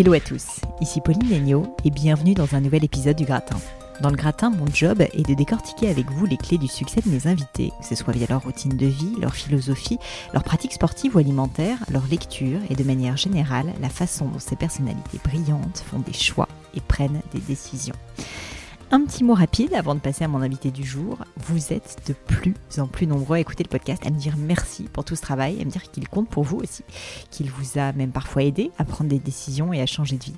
[0.00, 3.58] Hello à tous, ici Pauline Legno et bienvenue dans un nouvel épisode du Gratin.
[4.00, 7.10] Dans le gratin, mon job est de décortiquer avec vous les clés du succès de
[7.10, 9.98] mes invités, que ce soit via leur routine de vie, leur philosophie,
[10.32, 14.56] leur pratique sportive ou alimentaire, leur lecture et de manière générale la façon dont ces
[14.56, 17.96] personnalités brillantes font des choix et prennent des décisions.
[18.92, 21.18] Un petit mot rapide avant de passer à mon invité du jour.
[21.36, 24.88] Vous êtes de plus en plus nombreux à écouter le podcast, à me dire merci
[24.92, 26.82] pour tout ce travail, à me dire qu'il compte pour vous aussi,
[27.30, 30.34] qu'il vous a même parfois aidé à prendre des décisions et à changer de vie.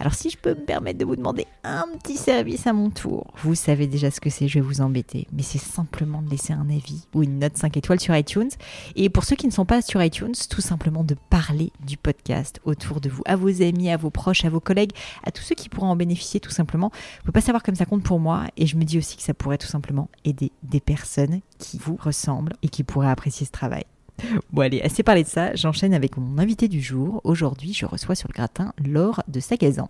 [0.00, 3.34] Alors si je peux me permettre de vous demander un petit service à mon tour,
[3.42, 6.54] vous savez déjà ce que c'est, je vais vous embêter, mais c'est simplement de laisser
[6.54, 8.48] un avis ou une note 5 étoiles sur iTunes.
[8.96, 12.60] Et pour ceux qui ne sont pas sur iTunes, tout simplement de parler du podcast
[12.64, 15.54] autour de vous, à vos amis, à vos proches, à vos collègues, à tous ceux
[15.54, 16.88] qui pourraient en bénéficier tout simplement.
[16.88, 19.18] Vous ne pouvez pas savoir comme ça compte pour moi et je me dis aussi
[19.18, 23.44] que ça pourrait tout simplement aider des personnes qui vous ressemblent et qui pourraient apprécier
[23.44, 23.84] ce travail.
[24.52, 27.20] Bon allez, assez parlé de ça, j'enchaîne avec mon invité du jour.
[27.24, 29.88] Aujourd'hui, je reçois sur le gratin Laure de Sagazan.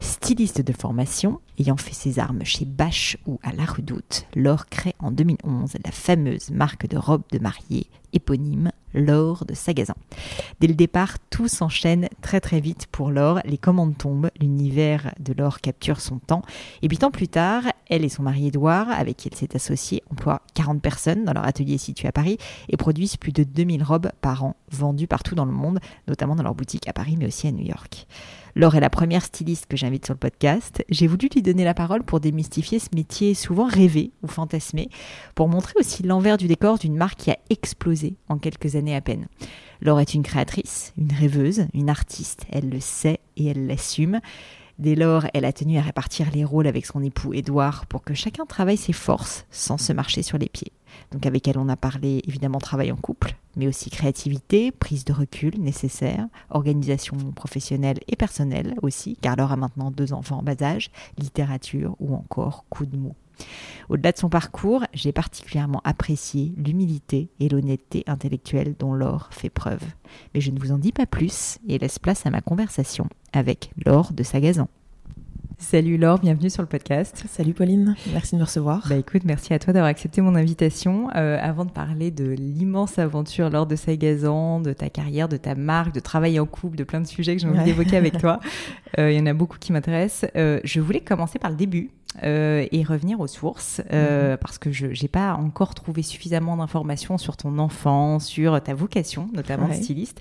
[0.00, 4.94] Styliste de formation, ayant fait ses armes chez Bache ou à La Redoute, Laure crée
[4.98, 9.94] en 2011 la fameuse marque de robes de mariée éponyme Laure de Sagazan.
[10.60, 13.40] Dès le départ, tout s'enchaîne très très vite pour Laure.
[13.44, 16.42] Les commandes tombent, l'univers de Laure capture son temps.
[16.82, 20.02] Et puis tant plus tard, elle et son mari Édouard, avec qui elle s'est associée,
[20.10, 24.10] emploient 40 personnes dans leur atelier situé à Paris et produisent plus de 2000 robes
[24.20, 25.78] par an vendues partout dans le monde,
[26.08, 28.06] notamment dans leur boutique à Paris mais aussi à New York.
[28.54, 30.84] Laure est la première styliste que j'invite sur le podcast.
[30.90, 34.90] J'ai voulu lui donner la parole pour démystifier ce métier souvent rêvé ou fantasmé,
[35.34, 39.00] pour montrer aussi l'envers du décor d'une marque qui a explosé en quelques années à
[39.00, 39.26] peine.
[39.80, 42.44] Laure est une créatrice, une rêveuse, une artiste.
[42.50, 44.20] Elle le sait et elle l'assume.
[44.78, 48.12] Dès lors, elle a tenu à répartir les rôles avec son époux Édouard pour que
[48.12, 50.72] chacun travaille ses forces sans se marcher sur les pieds.
[51.10, 55.12] Donc avec elle, on a parlé évidemment travail en couple, mais aussi créativité, prise de
[55.12, 60.60] recul nécessaire, organisation professionnelle et personnelle aussi, car Laure a maintenant deux enfants en bas
[60.62, 63.14] âge, littérature ou encore coup de mou.
[63.88, 69.82] Au-delà de son parcours, j'ai particulièrement apprécié l'humilité et l'honnêteté intellectuelle dont Laure fait preuve.
[70.34, 73.70] Mais je ne vous en dis pas plus et laisse place à ma conversation avec
[73.84, 74.68] Laure de Sagazan.
[75.62, 77.24] Salut Laure, bienvenue sur le podcast.
[77.28, 78.84] Salut Pauline, merci de me recevoir.
[78.88, 81.08] Bah écoute, merci à toi d'avoir accepté mon invitation.
[81.14, 85.54] Euh, avant de parler de l'immense aventure Laure de Sagazan, de ta carrière, de ta
[85.54, 88.40] marque, de travail en couple, de plein de sujets que j'ai envie d'évoquer avec toi,
[88.98, 90.28] euh, il y en a beaucoup qui m'intéressent.
[90.34, 91.90] Euh, je voulais commencer par le début.
[92.22, 94.36] Euh, et revenir aux sources euh, mhm.
[94.36, 99.30] parce que je n'ai pas encore trouvé suffisamment d'informations sur ton enfant, sur ta vocation,
[99.32, 100.20] notamment styliste.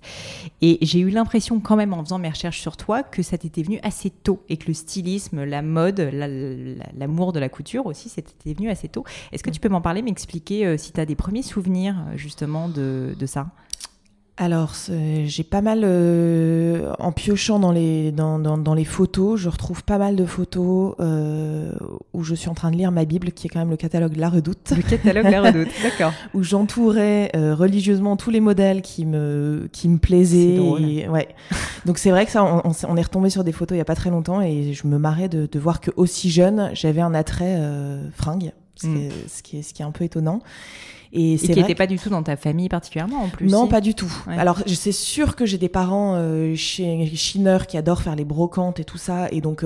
[0.62, 3.62] Et j'ai eu l'impression quand même en faisant mes recherches sur toi que ça t'était
[3.62, 6.00] venu assez tôt et que le stylisme, la mode,
[6.98, 9.04] l'amour de la couture aussi, c'était venu assez tôt.
[9.34, 12.70] Est-ce que tu peux m'en parler, m'expliquer euh, si tu as des premiers souvenirs justement
[12.70, 13.48] de, de ça?
[14.42, 19.84] Alors, j'ai pas mal, euh, en piochant dans les, dans, dans, les photos, je retrouve
[19.84, 21.72] pas mal de photos euh,
[22.14, 24.18] où je suis en train de lire ma Bible, qui est quand même le catalogue
[24.18, 24.74] La Redoute.
[24.76, 26.12] Le catalogue La Redoute, d'accord.
[26.34, 30.56] où j'entourais euh, religieusement tous les modèles qui me, qui me plaisaient.
[30.56, 31.28] Et, ouais.
[31.86, 33.86] Donc c'est vrai que ça, on, on, est retombé sur des photos il y a
[33.86, 37.14] pas très longtemps et je me marrais de, de voir que aussi jeune, j'avais un
[37.14, 37.62] attrait
[38.16, 39.10] fringue, mm.
[39.28, 40.42] ce qui est, ce qui est un peu étonnant.
[41.14, 43.48] Et, qui n'était pas du tout dans ta famille particulièrement en plus.
[43.48, 44.12] Non, pas du tout.
[44.28, 48.80] Alors, c'est sûr que j'ai des parents euh, chez chineurs qui adorent faire les brocantes
[48.80, 49.66] et tout ça, et donc.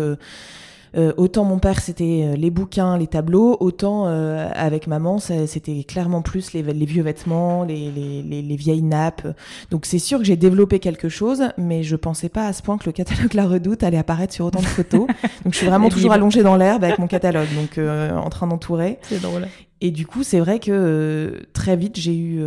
[0.97, 5.83] Euh, autant mon père c'était euh, les bouquins, les tableaux, autant euh, avec maman c'était
[5.83, 9.27] clairement plus les, les vieux vêtements, les, les, les, vieilles nappes.
[9.71, 12.77] Donc c'est sûr que j'ai développé quelque chose, mais je pensais pas à ce point
[12.77, 15.07] que le catalogue La Redoute allait apparaître sur autant de photos.
[15.44, 19.00] donc je suis vraiment toujours allongée dans l'herbe avec mon catalogue, donc en train d'entourer.
[19.01, 19.48] C'est drôle.
[19.81, 22.41] Et du coup c'est vrai que très vite j'ai eu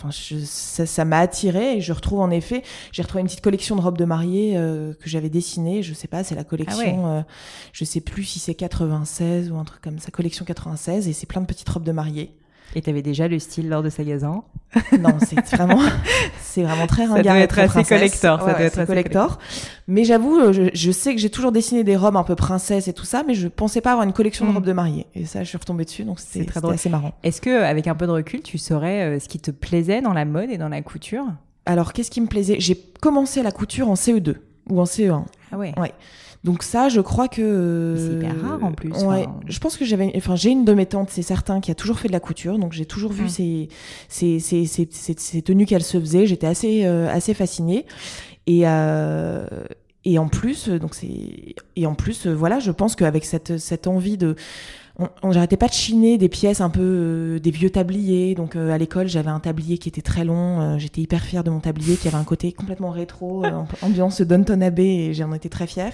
[0.00, 2.62] Enfin, ça, m'a attiré et je retrouve en effet,
[2.92, 5.82] j'ai retrouvé une petite collection de robes de mariée euh, que j'avais dessinée.
[5.82, 7.22] Je sais pas, c'est la collection, ah euh,
[7.72, 11.26] je sais plus si c'est 96 ou un truc comme ça, collection 96 et c'est
[11.26, 12.32] plein de petites robes de mariée.
[12.74, 14.44] Et tu avais déjà le style lors de Sagazan
[15.00, 15.80] Non, c'est vraiment,
[16.40, 17.24] c'est vraiment très ringard.
[17.24, 18.40] Ça doit être assez collector.
[18.40, 19.38] ça doit être assez collector.
[19.86, 22.92] Mais j'avoue, euh, je, sais que j'ai toujours dessiné des robes un peu princesse et
[22.92, 24.54] tout ça, mais je pensais pas avoir une collection de mm.
[24.54, 25.06] robes de mariée.
[25.14, 26.74] Et ça, je suis retombée dessus, donc c'était très drôle.
[26.74, 27.14] assez marrant.
[27.22, 30.12] Est-ce que, avec un peu de recul, tu saurais euh, ce qui te plaisait dans
[30.12, 31.24] la mode et dans la couture?
[31.64, 32.56] Alors, qu'est-ce qui me plaisait?
[32.60, 34.34] J'ai commencé la couture en CE2
[34.70, 35.24] ou en CE1.
[35.52, 35.72] Ah ouais.
[35.78, 35.92] Ouais.
[36.44, 38.92] Donc ça, je crois que c'est hyper rare en plus.
[39.04, 41.74] Ouais, je pense que j'avais, enfin j'ai une de mes tantes, c'est certain, qui a
[41.74, 43.68] toujours fait de la couture, donc j'ai toujours vu ces,
[44.08, 46.26] ces, ces, ces, tenues qu'elle se faisait.
[46.26, 47.86] J'étais assez euh, assez fascinée
[48.46, 49.46] et euh,
[50.12, 54.16] et en plus, donc c'est et en plus, voilà, je pense qu'avec cette cette envie
[54.16, 54.36] de
[55.22, 58.34] on, j'arrêtais pas de chiner des pièces un peu euh, des vieux tabliers.
[58.34, 60.60] Donc euh, à l'école, j'avais un tablier qui était très long.
[60.60, 63.44] Euh, j'étais hyper fière de mon tablier qui avait un côté complètement rétro,
[63.82, 65.92] ambiance Downton Abbey, et j'en étais très fière.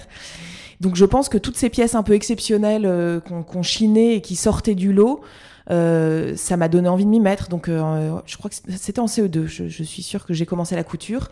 [0.81, 4.75] Donc je pense que toutes ces pièces un peu exceptionnelles qu'on chinait et qui sortaient
[4.75, 5.21] du lot,
[5.67, 7.49] ça m'a donné envie de m'y mettre.
[7.49, 9.45] Donc, je crois que c'était en CE2.
[9.45, 11.29] Je, suis sûre que j'ai commencé la couture.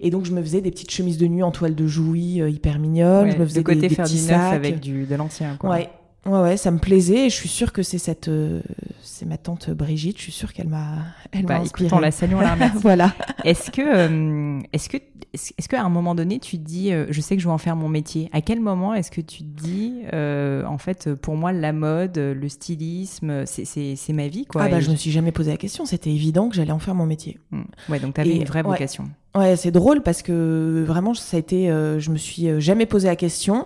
[0.00, 2.78] Et donc, je me faisais des petites chemises de nuit en toile de jouy hyper
[2.78, 3.30] mignonnes.
[3.30, 5.58] je me faisais côté des, faire du neuf avec du, de l'ancien.
[5.62, 5.88] Ouais.
[6.26, 8.60] Ouais, ouais, ça me plaisait et je suis sûre que c'est cette, euh,
[9.00, 10.18] c'est ma tante Brigitte.
[10.18, 10.96] Je suis sûre qu'elle m'a,
[11.30, 11.88] elle bah, m'a inspirée.
[11.92, 12.78] on la salue, on la remercie.
[12.82, 13.14] voilà.
[13.44, 14.96] Est-ce que, euh, est-ce que,
[15.32, 17.58] est-ce qu'à un moment donné, tu te dis, euh, je sais que je veux en
[17.58, 18.28] faire mon métier.
[18.32, 22.48] À quel moment est-ce que tu te dis, en fait, pour moi, la mode, le
[22.48, 24.64] stylisme, c'est, c'est, c'est ma vie, quoi.
[24.64, 25.86] Ah bah, je me suis jamais posé la question.
[25.86, 27.38] C'était évident que j'allais en faire mon métier.
[27.52, 27.62] Mmh.
[27.88, 29.04] Ouais, donc tu avais une vraie vocation.
[29.36, 33.16] Ouais, c'est drôle parce que vraiment, ça a été, je me suis jamais posé la
[33.16, 33.64] question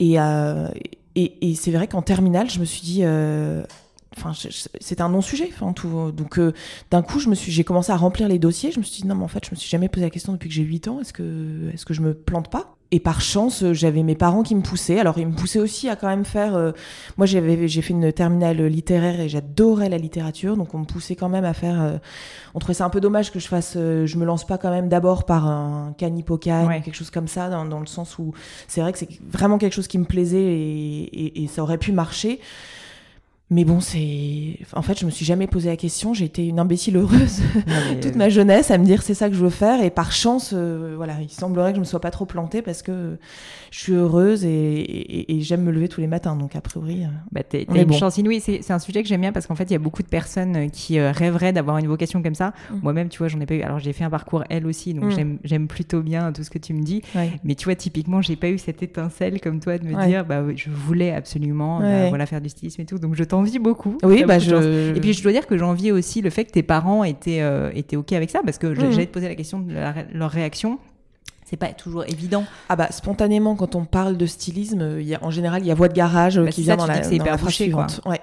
[0.00, 0.18] et
[1.14, 3.62] et, c'est vrai qu'en terminale, je me suis dit, euh,
[4.16, 4.32] enfin,
[4.80, 5.50] c'était un non-sujet.
[5.52, 6.10] Enfin, tout.
[6.12, 6.52] Donc, euh,
[6.90, 8.72] d'un coup, je me suis, j'ai commencé à remplir les dossiers.
[8.72, 10.32] Je me suis dit, non, mais en fait, je me suis jamais posé la question
[10.32, 11.00] depuis que j'ai 8 ans.
[11.00, 12.76] Est-ce que, est-ce que je me plante pas?
[12.94, 15.00] Et par chance, euh, j'avais mes parents qui me poussaient.
[15.00, 16.54] Alors, ils me poussaient aussi à quand même faire.
[16.54, 16.72] Euh,
[17.16, 21.16] moi, j'avais, j'ai fait une terminale littéraire et j'adorais la littérature, donc on me poussait
[21.16, 21.80] quand même à faire.
[21.80, 21.96] Euh,
[22.54, 23.72] on trouvait ça un peu dommage que je fasse.
[23.74, 27.48] je me lance pas quand même d'abord par un canipoca ou quelque chose comme ça,
[27.48, 28.34] dans, dans le sens où
[28.68, 31.78] c'est vrai que c'est vraiment quelque chose qui me plaisait et, et, et ça aurait
[31.78, 32.40] pu marcher.
[33.52, 34.58] Mais bon, c'est.
[34.72, 36.14] En fait, je me suis jamais posé la question.
[36.14, 37.42] J'ai été une imbécile heureuse
[38.00, 39.82] toute ma jeunesse à me dire c'est ça que je veux faire.
[39.84, 42.80] Et par chance, euh, voilà, il semblerait que je me sois pas trop plantée parce
[42.80, 43.18] que
[43.72, 46.36] je suis heureuse et, j'aime me lever tous les matins.
[46.36, 47.04] Donc, a priori.
[47.04, 48.40] Euh, bah, t'es, une chance inouïe.
[48.40, 50.56] C'est, un sujet que j'aime bien parce qu'en fait, il y a beaucoup de personnes
[50.56, 52.52] euh, qui rêveraient d'avoir une vocation comme ça.
[52.70, 52.74] Mm.
[52.82, 53.62] Moi-même, tu vois, j'en ai pas eu.
[53.62, 55.38] Alors, j'ai fait un parcours elle aussi, donc mm.
[55.42, 57.00] j'aime, plutôt bien tout ce que tu me dis.
[57.44, 60.42] Mais tu vois, typiquement, j'ai pas eu cette étincelle comme toi de me dire, bah,
[60.54, 62.98] je voulais absolument bah, voilà, faire du stylisme et tout.
[62.98, 63.96] Donc, je t'en envie beaucoup.
[64.02, 64.94] Oui, bah je.
[64.94, 67.70] Et puis je dois dire que j'envie aussi le fait que tes parents étaient euh,
[67.74, 68.92] étaient ok avec ça parce que mmh.
[68.92, 69.74] j'allais te poser la question de
[70.12, 70.78] leur réaction.
[71.52, 72.44] C'est pas toujours évident.
[72.70, 75.70] Ah bah spontanément quand on parle de stylisme, il y a, en général il y
[75.70, 77.74] a voix de garage euh, bah, qui vient dans la, c'est hyper bouché.
[78.06, 78.20] Ouais.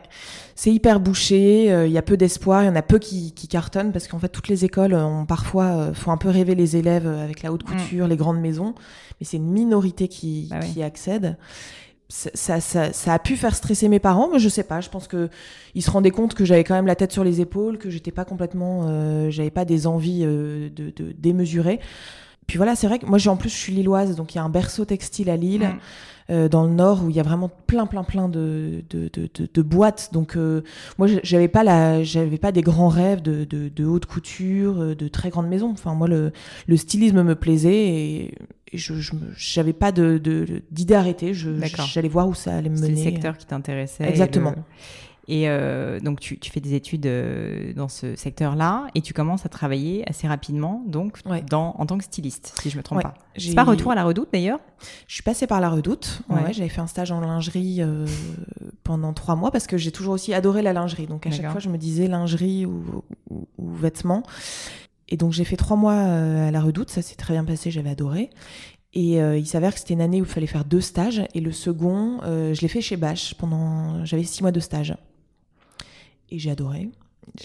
[0.55, 3.33] C'est hyper bouché, euh, il y a peu d'espoir, il y en a peu qui,
[3.33, 6.75] qui cartonnent parce qu'en fait toutes les écoles ont parfois font un peu rêver les
[6.75, 7.71] élèves avec la haute mmh.
[7.71, 8.73] couture, les grandes maisons,
[9.19, 11.37] mais c'est une minorité qui, bah qui accède
[12.09, 14.81] ça, ça, ça, a pu faire stresser mes parents, mais je sais pas.
[14.81, 15.29] Je pense que
[15.75, 18.12] ils se rendaient compte que j'avais quand même la tête sur les épaules, que j'étais
[18.12, 21.79] pas complètement, euh, j'avais pas des envies euh, de, de démesurées.
[22.50, 24.41] Puis voilà, c'est vrai que moi, j'ai en plus, je suis lilloise, donc il y
[24.41, 25.68] a un berceau textile à Lille.
[25.68, 25.79] Mm.
[26.32, 29.50] Euh, dans le nord où il y a vraiment plein plein plein de de, de,
[29.51, 30.12] de, boîtes.
[30.13, 30.62] Donc euh,
[31.00, 35.08] moi j'avais pas la j'avais pas des grands rêves de, de, haute couture euh, de
[35.08, 35.72] très grandes maisons.
[35.72, 36.32] Enfin moi le,
[36.68, 38.36] le stylisme me plaisait et,
[38.74, 38.94] je
[39.36, 40.22] j'avais pas de
[40.70, 41.34] d'idée arrêtée.
[41.34, 44.53] J'allais voir où ça allait me mener le secteur qui t'intéressait exactement
[45.31, 49.45] et euh, donc, tu, tu, fais des études euh, dans ce secteur-là et tu commences
[49.45, 53.13] à travailler assez rapidement, donc, dans, en tant que styliste, si je me trompe pas.
[53.38, 54.59] C'est pas retour à la Redoute d'ailleurs?
[55.07, 56.24] Je suis passée par la Redoute.
[56.29, 56.51] Ouais.
[56.51, 58.07] J'avais fait un stage en lingerie euh,
[58.83, 61.05] pendant trois mois parce que j'ai toujours aussi adoré la lingerie.
[61.05, 64.24] Donc, à chaque fois, je me disais lingerie ou, ou, ou vêtements.
[65.09, 66.89] Et donc, j'ai fait trois mois à la Redoute.
[66.89, 67.69] Ça s'est très bien passé.
[67.69, 68.31] J'avais adoré.
[68.93, 71.21] Et euh, il s'avère que c'était une année où il fallait faire deux stages.
[71.36, 74.03] Et le second, euh, je l'ai fait chez Bache pendant.
[74.05, 74.95] J'avais six mois de stage
[76.31, 76.89] et j'ai adoré.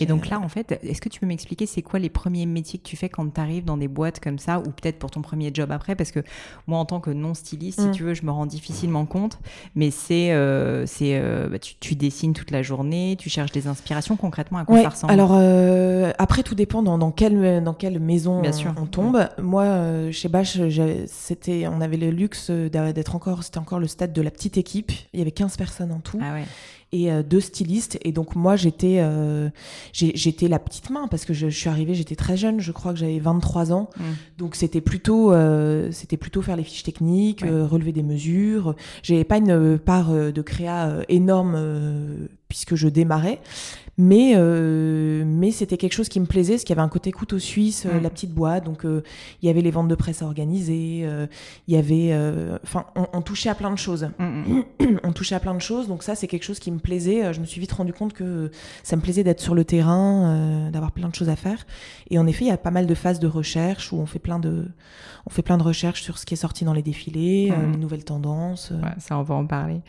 [0.00, 2.78] Et donc là, en fait, est-ce que tu peux m'expliquer c'est quoi les premiers métiers
[2.78, 5.22] que tu fais quand tu arrives dans des boîtes comme ça, ou peut-être pour ton
[5.22, 5.94] premier job après?
[5.94, 6.20] Parce que
[6.66, 7.92] moi, en tant que non styliste, si mm.
[7.92, 9.38] tu veux, je me rends difficilement compte,
[9.74, 14.16] mais c'est, euh, c'est, euh, bah, tu, dessines toute la journée, tu cherches des inspirations
[14.16, 15.12] concrètement à quoi ça ressemble?
[15.12, 18.74] Alors euh, après, tout dépend dans, dans, quelle, dans quelle maison Bien on, sûr.
[18.76, 19.28] on tombe.
[19.40, 20.58] Moi, chez Bache,
[21.06, 24.92] c'était, on avait le luxe d'être encore, c'était encore le stade de la petite équipe.
[25.12, 26.18] Il y avait 15 personnes en tout.
[26.22, 26.44] Ah ouais
[26.94, 27.98] et euh, deux stylistes.
[28.02, 29.50] Et donc moi, j'étais euh,
[29.92, 32.98] j'étais la petite main parce que je, suis arrivée, j'étais très jeune, je crois que
[32.98, 33.90] j'avais 23 ans.
[33.96, 34.02] Mm.
[34.38, 38.76] Donc c'était plutôt euh, c'était plutôt faire les fiches techniques, relever des mesures.
[39.02, 41.58] J'avais pas une part de créa énorme
[42.48, 43.40] puisque je démarrais.
[43.96, 47.12] Mais, euh, mais c'était quelque chose qui me plaisait, parce qu'il y avait un côté
[47.12, 48.64] couteau suisse, euh, la petite boîte.
[48.64, 49.02] Donc, euh,
[49.42, 51.06] il y avait les ventes de presse à organiser.
[51.68, 52.14] il y avait.
[52.62, 54.08] Enfin, on, touchait à plein de choses.
[54.18, 55.00] Mm, mm.
[55.04, 55.88] on touchait à plein de choses.
[55.88, 57.32] Donc, ça, c'est quelque chose qui me plaisait.
[57.32, 58.50] Je me suis vite rendu compte que
[58.82, 61.66] ça me plaisait d'être sur le terrain, d'avoir plein de choses à faire.
[62.10, 64.18] Et en effet, il y a pas mal de phases de recherche où on fait
[64.18, 64.66] plein de,
[65.26, 67.72] on fait plein de recherches sur ce qui est sorti dans les défilés, mm.
[67.72, 68.72] les nouvelles tendances.
[68.98, 69.80] ça, on va en parler.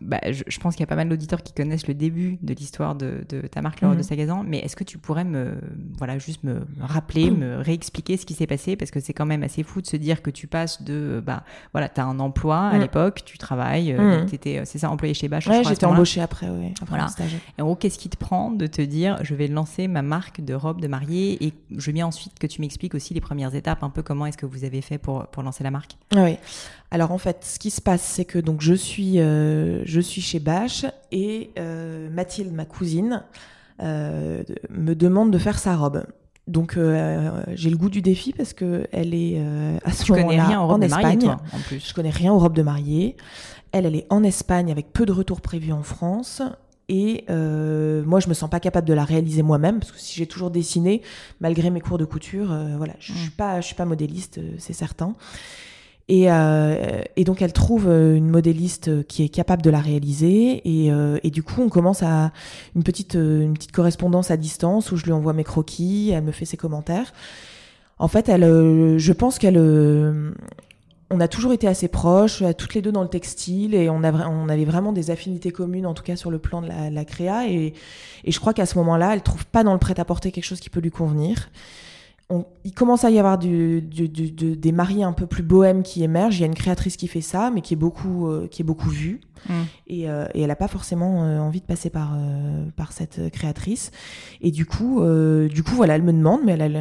[0.00, 2.54] Bah, je, je, pense qu'il y a pas mal d'auditeurs qui connaissent le début de
[2.54, 4.02] l'histoire de, ta marque Laure de mhm.
[4.02, 5.54] Sagazan, mais est-ce que tu pourrais me,
[5.96, 8.76] voilà, juste me rappeler, me réexpliquer ce qui s'est passé?
[8.76, 11.44] Parce que c'est quand même assez fou de se dire que tu passes de, bah,
[11.72, 14.28] voilà, tu as un emploi à l'époque, tu travailles, euh, mhm.
[14.32, 16.74] étais, euh, c'est ça, employé chez Bache Ouais, j'étais embauchée après, oui.
[16.86, 17.06] Voilà.
[17.58, 20.40] Et en gros, qu'est-ce qui te prend de te dire, je vais lancer ma marque
[20.40, 23.54] de robe de mariée et je veux bien ensuite que tu m'expliques aussi les premières
[23.54, 25.96] étapes, un peu comment est-ce que vous avez fait pour, pour lancer la marque?
[26.14, 26.36] Oui.
[26.90, 30.22] Alors en fait, ce qui se passe, c'est que donc je suis, euh, je suis
[30.22, 33.24] chez Bache et euh, Mathilde, ma cousine,
[33.82, 36.04] euh, me demande de faire sa robe.
[36.46, 39.38] Donc j'ai le goût du défi parce que elle est
[39.84, 41.18] à ce moment-là en, Espagne.
[41.18, 41.86] toi, en plus.
[41.86, 43.18] Je connais rien aux robes de mariée.
[43.70, 46.40] Elle, elle est en Espagne avec peu de retours prévus en France.
[46.88, 50.24] Et moi, je me sens pas capable de la réaliser moi-même parce que si j'ai
[50.24, 51.02] toujours dessiné,
[51.40, 54.72] malgré mes cours de couture, voilà, je, je suis pas, je suis pas modéliste, c'est
[54.72, 55.16] certain.
[56.08, 60.62] Et, euh, et, donc elle trouve euh, une modéliste qui est capable de la réaliser.
[60.64, 62.32] Et, euh, et du coup on commence à
[62.74, 66.32] une petite une petite correspondance à distance où je lui envoie mes croquis, elle me
[66.32, 67.12] fait ses commentaires.
[67.98, 69.58] En fait, elle, je pense qu'elle,
[71.10, 74.64] on a toujours été assez proches, toutes les deux dans le textile et on, avait
[74.64, 77.48] vraiment des affinités communes en tout cas sur le plan de la, créa.
[77.48, 77.74] Et,
[78.24, 80.70] et je crois qu'à ce moment-là, elle trouve pas dans le prêt-à-porter quelque chose qui
[80.70, 81.50] peut lui convenir
[82.64, 86.38] il commence à y avoir du, des mariés un peu plus bohèmes qui émergent.
[86.38, 88.64] Il y a une créatrice qui fait ça, mais qui est beaucoup, euh, qui est
[88.64, 89.20] beaucoup vue.
[89.48, 89.52] Mm.
[89.86, 92.18] Et, euh, et, elle n'a pas forcément euh, envie de passer par,
[92.76, 93.92] par cette créatrice.
[94.42, 95.02] Et du coup,
[95.48, 96.76] du coup, voilà, elle me demande, mais elle,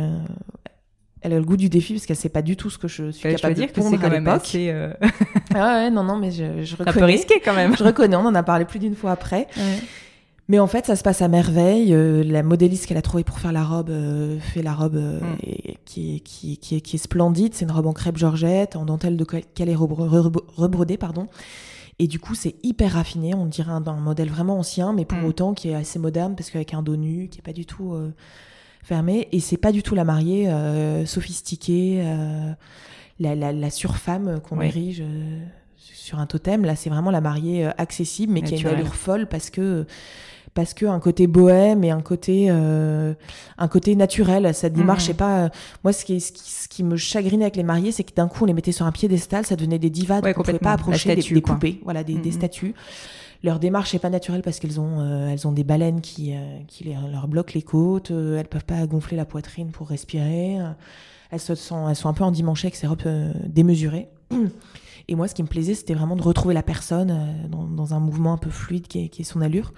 [1.33, 3.29] a le goût du défi parce qu'elle sait pas du tout ce que je suis
[3.29, 4.69] capable de dire que c'est quand même assez.
[5.55, 6.89] ah ouais, non, non, mais je, je reconnais.
[6.89, 7.75] Un peu risqué quand même.
[7.77, 8.17] je reconnais.
[8.17, 9.47] On en a parlé plus d'une fois après.
[9.55, 9.79] Ouais.
[10.49, 11.93] Mais en fait, ça se passe à merveille.
[11.93, 15.19] Euh, la modéliste qu'elle a trouvée pour faire la robe euh, fait la robe euh,
[15.19, 15.37] mm.
[15.85, 17.53] qui, est, qui, qui, est, qui, est, splendide.
[17.53, 21.27] C'est une robe en crêpe Georgette, en dentelle de calais rebrodé, pardon.
[21.99, 23.35] Et du coup, c'est hyper raffiné.
[23.35, 25.25] On dirait un, un, modèle vraiment ancien, mais pour mm.
[25.25, 27.97] autant qui est assez moderne parce qu'avec un dos nu, qui est pas du tout
[28.83, 29.27] fermé.
[29.33, 30.49] Et c'est pas du tout la mariée
[31.05, 32.03] sophistiquée,
[33.19, 35.03] la, la, la, surfemme qu'on érige
[35.75, 36.63] sur un totem.
[36.63, 39.85] Là, c'est vraiment la mariée accessible, mais qui a une allure folle parce que
[40.57, 43.13] parce que un côté bohème et un côté euh,
[43.59, 44.55] un côté naturel.
[44.55, 45.13] Cette démarche mmh.
[45.13, 45.43] pas.
[45.43, 45.49] Euh,
[45.83, 48.47] moi ce qui, ce qui, me chagrinait avec les mariés c'est que d'un coup on
[48.47, 50.19] les mettait sur un piédestal ça devenait des divas.
[50.21, 51.79] Ouais, on pouvait pas approcher des, poupées.
[51.83, 52.33] Voilà des, des, mmh.
[52.33, 52.73] statues.
[53.43, 56.33] Leur démarche n'est pas naturelle parce qu'elles ont euh, elles ont des baleines qui
[56.67, 58.09] qui leur bloquent les côtes.
[58.09, 60.57] Elles peuvent pas gonfler la poitrine pour respirer.
[61.29, 63.03] Elles se sont elles sont un peu endimanchées avec ces robes
[63.45, 64.07] démesurées.
[65.07, 67.99] Et moi ce qui me plaisait c'était vraiment de retrouver la personne dans, dans, un
[67.99, 69.71] mouvement un peu fluide qui est, qui est son allure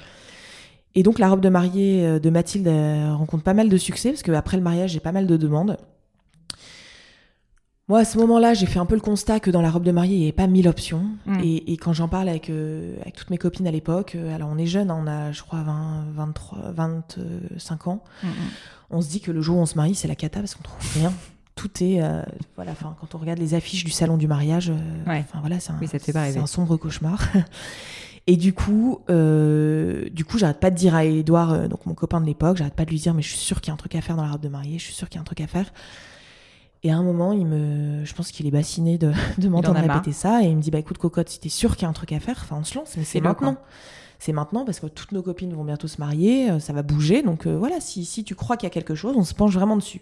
[1.00, 4.22] et donc la robe de mariée euh, de Mathilde rencontre pas mal de succès parce
[4.22, 5.78] qu'après le mariage, j'ai pas mal de demandes.
[7.88, 9.94] Moi, à ce moment-là, j'ai fait un peu le constat que dans la robe de
[9.94, 11.06] mariée, il n'y avait pas mille options.
[11.26, 11.40] Mm.
[11.42, 14.58] Et, quand j'en parle avec, euh, avec toutes mes copines à l'époque, euh, alors on
[14.58, 18.32] est jeunes, hein, on a, je crois, 20, 23, 25 ans, mm, mm.
[18.90, 20.64] on se dit que le jour où on se marie, c'est la cata parce qu'on
[20.64, 21.14] trouve rien.
[21.56, 22.00] Tout est,
[22.56, 24.72] voilà, enfin, quand on regarde les affiches du salon du mariage,
[25.08, 27.22] enfin voilà, c'est un, un sombre cauchemar.
[28.28, 31.96] Et du coup, euh, du coup, j'arrête pas de dire à Edouard, euh, donc mon
[31.96, 33.74] copain de l'époque, j'arrête pas de lui dire, mais je suis sûre qu'il y a
[33.74, 35.22] un truc à faire dans la robe de mariée, je suis sûre qu'il y a
[35.22, 35.72] un truc à faire.
[36.84, 40.12] Et à un moment, il me, je pense qu'il est bassiné de, de m'entendre répéter
[40.12, 41.94] ça, et il me dit, bah écoute, cocotte, si t'es sûre qu'il y a un
[41.94, 43.58] truc à faire, enfin, on se lance, mais c'est maintenant.
[44.20, 47.24] C'est maintenant parce que toutes nos copines vont bientôt se marier, euh, ça va bouger,
[47.24, 49.54] donc euh, voilà, si, si tu crois qu'il y a quelque chose, on se penche
[49.54, 50.02] vraiment dessus.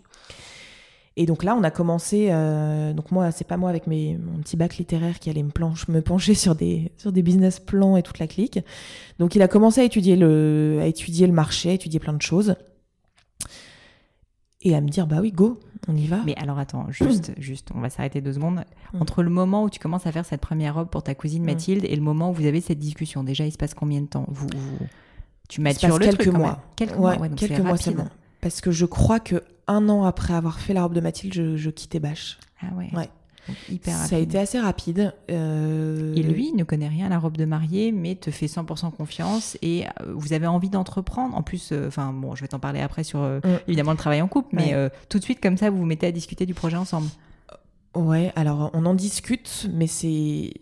[1.19, 2.27] Et donc là, on a commencé.
[2.29, 5.49] Euh, donc moi, c'est pas moi avec mes, mon petit bac littéraire qui allait me,
[5.49, 8.59] planche, me pencher sur des sur des business plans et toute la clique.
[9.17, 12.21] Donc il a commencé à étudier le à étudier le marché, à étudier plein de
[12.21, 12.55] choses
[14.61, 17.69] et à me dire bah oui go on y va mais alors attends juste juste
[17.75, 19.01] on va s'arrêter deux secondes mm.
[19.01, 21.45] entre le moment où tu commences à faire cette première robe pour ta cousine mm.
[21.45, 24.07] Mathilde et le moment où vous avez cette discussion déjà il se passe combien de
[24.07, 24.25] temps?
[24.27, 24.47] Vous,
[25.47, 28.07] tu matures le quelques truc mois quelques mois quelques mois seulement
[28.47, 31.57] parce que je crois que un an après avoir fait la robe de Mathilde je,
[31.57, 33.09] je quittais Bâche ah ouais ouais
[33.83, 35.13] ça a été assez rapide.
[35.29, 38.47] Euh, et lui, il ne connaît rien à la robe de mariée, mais te fait
[38.47, 41.35] 100% confiance et euh, vous avez envie d'entreprendre.
[41.35, 43.41] En plus, euh, enfin bon, je vais t'en parler après sur mm.
[43.67, 44.75] évidemment le travail en couple, mais
[45.09, 47.09] tout de suite comme ça, vous vous mettez à discuter du projet ensemble.
[47.95, 50.53] Ouais, alors on en discute, mais c'est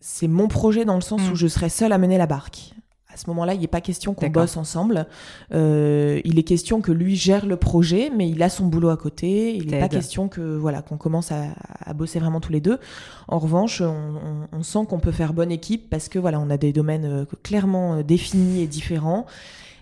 [0.00, 1.36] c'est mon projet dans le sens où mm.
[1.36, 2.72] je serai seule à mener la barque
[3.12, 5.06] à ce moment-là, il n'est pas question qu'on bosse ensemble.
[5.54, 8.98] Euh, il est question que lui gère le projet, mais il a son boulot à
[8.98, 9.54] côté.
[9.54, 12.78] Il n'est pas question que voilà qu'on commence à, bosser vraiment tous les deux.
[13.26, 16.72] En revanche, on, sent qu'on peut faire bonne équipe parce que voilà, on a des
[16.72, 19.24] domaines euh, clairement euh, définis et différents.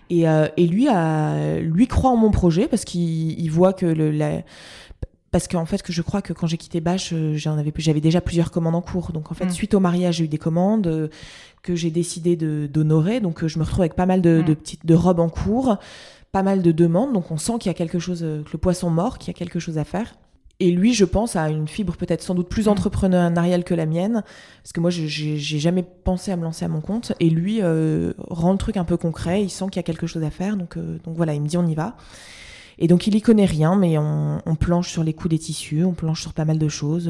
[0.09, 0.25] Et,
[0.57, 4.41] lui a, lui croit en mon projet parce qu'il voit que le, la,
[5.31, 8.21] parce qu'en fait que je crois que quand j'ai quitté Bâche, j'en avais j'avais déjà
[8.21, 9.11] plusieurs commandes en cours.
[9.11, 9.51] Donc en fait, mm.
[9.51, 11.09] suite au mariage, j'ai eu des commandes
[11.67, 12.35] que j'ai décidé
[12.67, 13.19] d'honorer.
[13.19, 14.55] Donc euh, je me retrouve avec pas mal de, mm.
[14.55, 15.77] petites de robes en cours,
[16.31, 17.13] pas mal de demandes.
[17.13, 19.35] Donc on sent qu'il y a quelque chose, euh, que le poisson mort, qu'il y
[19.35, 20.15] a quelque chose à faire.
[20.59, 22.69] Et lui, je pense, a une fibre peut-être sans doute plus mm.
[22.69, 24.23] entrepreneuriale que la mienne,
[24.63, 27.13] parce que moi, j'ai jamais pensé à me lancer à mon compte.
[27.19, 29.43] Et lui euh, rend le truc un peu concret.
[29.43, 31.57] Il sent qu'il y a quelque chose à faire, donc donc voilà, il me dit
[31.57, 31.95] on y va.
[32.79, 35.83] Et donc il y connaît rien, mais on, on planche sur les coups des tissus,
[35.83, 37.09] on planche sur pas mal de choses.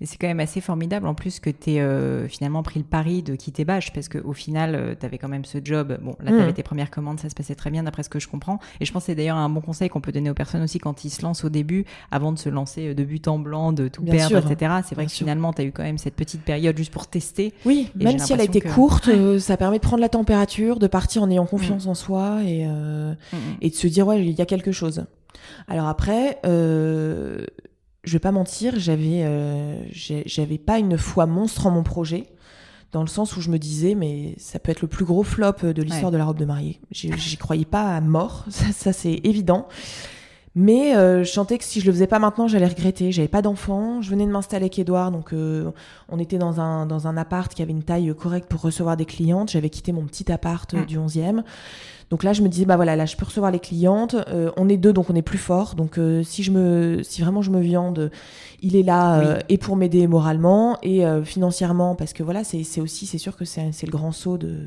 [0.00, 2.84] Mais c'est quand même assez formidable en plus que tu aies euh, finalement pris le
[2.84, 5.98] pari de quitter Bâche parce qu'au final, euh, tu avais quand même ce job.
[6.02, 6.54] Bon, là, tu avais mm.
[6.54, 8.58] tes premières commandes, ça se passait très bien d'après ce que je comprends.
[8.80, 10.78] Et je pense que c'est d'ailleurs un bon conseil qu'on peut donner aux personnes aussi
[10.78, 13.72] quand ils se lancent au début, avant de se lancer euh, de but en blanc,
[13.72, 14.74] de tout perdre, etc.
[14.86, 17.54] C'est vrai que finalement, tu as eu quand même cette petite période juste pour tester.
[17.64, 21.22] Oui, même si elle a été courte, ça permet de prendre la température, de partir
[21.22, 21.90] en ayant confiance mm.
[21.90, 23.16] en soi et, mm,
[23.60, 25.04] et de se dire, ouais, il y a quelque chose.
[25.68, 27.44] Alors après, euh,
[28.04, 29.82] je vais pas mentir, j'avais euh,
[30.26, 32.26] j'avais pas une foi monstre en mon projet
[32.90, 35.72] dans le sens où je me disais mais ça peut être le plus gros flop
[35.72, 36.80] de l'histoire de la robe de mariée.
[36.90, 39.68] J'y croyais pas à mort, ça, ça c'est évident.
[40.54, 43.10] Mais euh, je sentais que si je le faisais pas maintenant, j'allais regretter.
[43.10, 45.70] J'avais pas d'enfant, je venais de m'installer avec Edouard, donc euh,
[46.10, 49.06] on était dans un dans un appart qui avait une taille correcte pour recevoir des
[49.06, 49.50] clientes.
[49.50, 51.42] J'avais quitté mon petit appart euh, du 11e.
[52.12, 54.14] Donc là, je me disais bah voilà, là je peux recevoir les clientes.
[54.58, 55.74] on est deux, donc on est plus fort.
[55.74, 58.10] Donc si je me si vraiment je me viande,
[58.60, 63.06] il est là et pour m'aider moralement et financièrement parce que voilà, c'est c'est aussi
[63.06, 64.58] c'est sûr que c'est c'est le grand saut de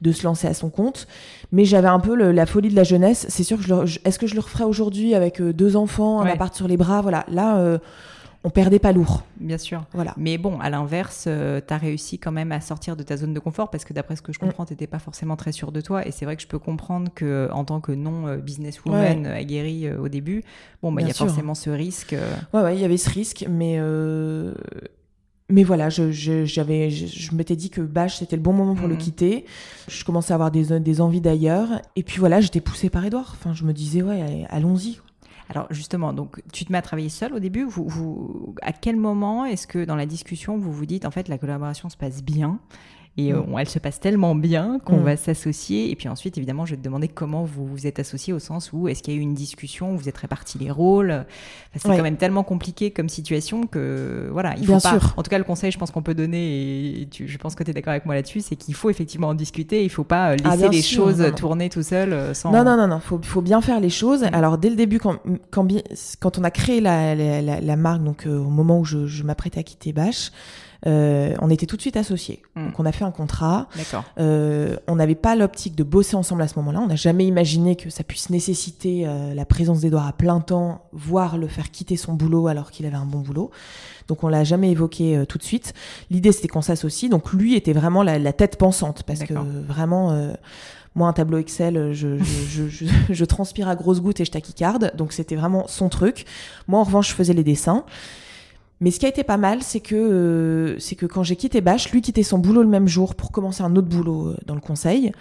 [0.00, 1.06] de se lancer à son compte.
[1.52, 3.26] Mais j'avais un peu la folie de la jeunesse.
[3.28, 6.26] C'est sûr que je, est-ce que je le referais aujourd'hui avec euh, deux enfants, un
[6.26, 7.24] appart sur les bras, voilà.
[7.28, 7.78] Là, euh,
[8.42, 9.22] on perdait pas lourd.
[9.38, 9.84] Bien sûr.
[9.92, 10.14] Voilà.
[10.16, 13.34] Mais bon, à l'inverse, euh, tu as réussi quand même à sortir de ta zone
[13.34, 14.46] de confort parce que d'après ce que je mm.
[14.46, 16.06] comprends, tu n'étais pas forcément très sûr de toi.
[16.06, 20.08] Et c'est vrai que je peux comprendre que en tant que non businesswoman aguerrie au
[20.08, 20.42] début,
[20.82, 22.14] bon, bah, il y a forcément ce risque.
[22.54, 23.78] Ouais, ouais, il y avait ce risque, mais
[25.50, 26.12] mais voilà, je,
[26.44, 29.00] j'avais, je, m'étais dit que Bâche, c'était le bon moment pour le mhm.
[29.00, 29.44] quitter.
[29.88, 31.82] Je commençais à avoir des, des envies d'ailleurs.
[31.96, 33.36] Et puis voilà, j'étais poussée par Edouard.
[33.38, 35.00] Enfin, je me disais, ouais, allons-y.
[35.50, 37.64] Alors justement, donc tu te mets à travailler seul au début.
[37.64, 41.26] Vous, vous, à quel moment est-ce que dans la discussion, vous vous dites, en fait,
[41.26, 42.60] la collaboration se passe bien?
[43.16, 43.58] Et euh, mm.
[43.58, 45.04] elle se passe tellement bien qu'on mm.
[45.04, 45.90] va s'associer.
[45.90, 48.72] Et puis ensuite, évidemment, je vais te demander comment vous vous êtes associés au sens
[48.72, 51.24] où est-ce qu'il y a eu une discussion, où vous êtes répartis les rôles?
[51.74, 54.98] c'est quand même tellement compliqué comme situation que voilà, il faut pas.
[55.16, 57.70] En tout cas, le conseil, je pense qu'on peut donner, et je pense que tu
[57.70, 59.84] es d'accord avec moi là-dessus, c'est qu'il faut effectivement en discuter.
[59.84, 62.52] Il faut pas euh, ah, laisser les choses tourner tout seul euh, sans.
[62.52, 63.00] Non, non, non, non.
[63.00, 64.22] Faut, faut bien faire les choses.
[64.22, 64.34] Mm.
[64.34, 65.18] Alors dès le début, quand,
[65.50, 65.66] quand,
[66.20, 69.60] quand on a créé la, la, la, marque, donc au moment où je, je m'apprêtais
[69.60, 70.30] à quitter Bâche.
[70.86, 72.42] Euh, on était tout de suite associés.
[72.54, 72.66] Hmm.
[72.66, 73.68] Donc on a fait un contrat.
[74.18, 76.80] Euh, on n'avait pas l'optique de bosser ensemble à ce moment-là.
[76.80, 80.86] On n'a jamais imaginé que ça puisse nécessiter euh, la présence d'Edouard à plein temps,
[80.92, 83.50] voire le faire quitter son boulot alors qu'il avait un bon boulot.
[84.08, 85.74] Donc on l'a jamais évoqué euh, tout de suite.
[86.10, 87.10] L'idée c'était qu'on s'associe.
[87.10, 90.32] Donc lui était vraiment la, la tête pensante parce que vraiment euh,
[90.94, 94.92] moi, un tableau Excel, je, je, je, je, transpire à grosses gouttes et je taquicarde.
[94.96, 96.26] Donc, c'était vraiment son truc.
[96.66, 97.84] Moi, en revanche, je faisais les dessins.
[98.82, 101.60] Mais ce qui a été pas mal, c'est que euh, c'est que quand j'ai quitté
[101.60, 104.54] Bâche, lui quittait son boulot le même jour pour commencer un autre boulot euh, dans
[104.54, 105.12] le conseil.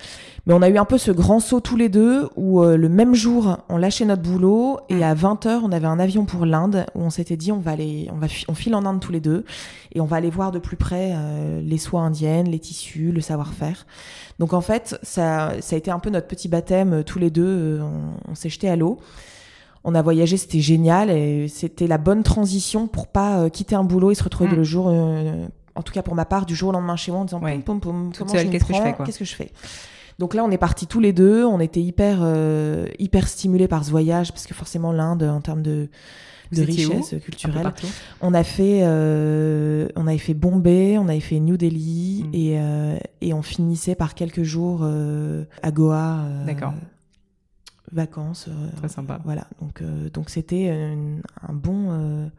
[0.46, 2.88] Mais on a eu un peu ce grand saut tous les deux où euh, le
[2.88, 6.86] même jour, on lâchait notre boulot et à 20h, on avait un avion pour l'Inde
[6.96, 9.20] où on s'était dit on va aller on va on file en Inde tous les
[9.20, 9.44] deux
[9.92, 11.14] et on va aller voir de plus près
[11.62, 13.86] les soies indiennes, les tissus, le savoir-faire.
[14.38, 17.82] Donc en fait, ça ça a été un peu notre petit baptême tous les deux,
[17.82, 19.00] on, on s'est jeté à l'eau.
[19.84, 24.12] On a voyagé, c'était génial et c'était la bonne transition pour pas quitter un boulot
[24.12, 24.56] et se retrouver mm.
[24.56, 27.26] le jour, en tout cas pour ma part, du jour au lendemain chez moi en
[27.26, 29.52] disant pom, pom, pom, comment je qu'est-ce que je fais Qu'est-ce que je fais?
[30.20, 31.46] Donc là, on est partis tous les deux.
[31.46, 32.20] On était hyper,
[33.00, 35.90] hyper stimulés par ce voyage parce que forcément l'Inde, en termes de,
[36.52, 37.72] de richesse culturelle.
[38.22, 42.36] On a fait, euh, on avait fait Bombay, on avait fait New Delhi hmm.
[42.36, 46.24] et, euh, et on finissait par quelques jours euh, à Goa.
[46.46, 46.74] D'accord.
[47.92, 48.50] Vacances.
[48.78, 49.20] Très sympa.
[49.24, 49.48] Voilà.
[49.62, 52.30] Donc donc c'était un bon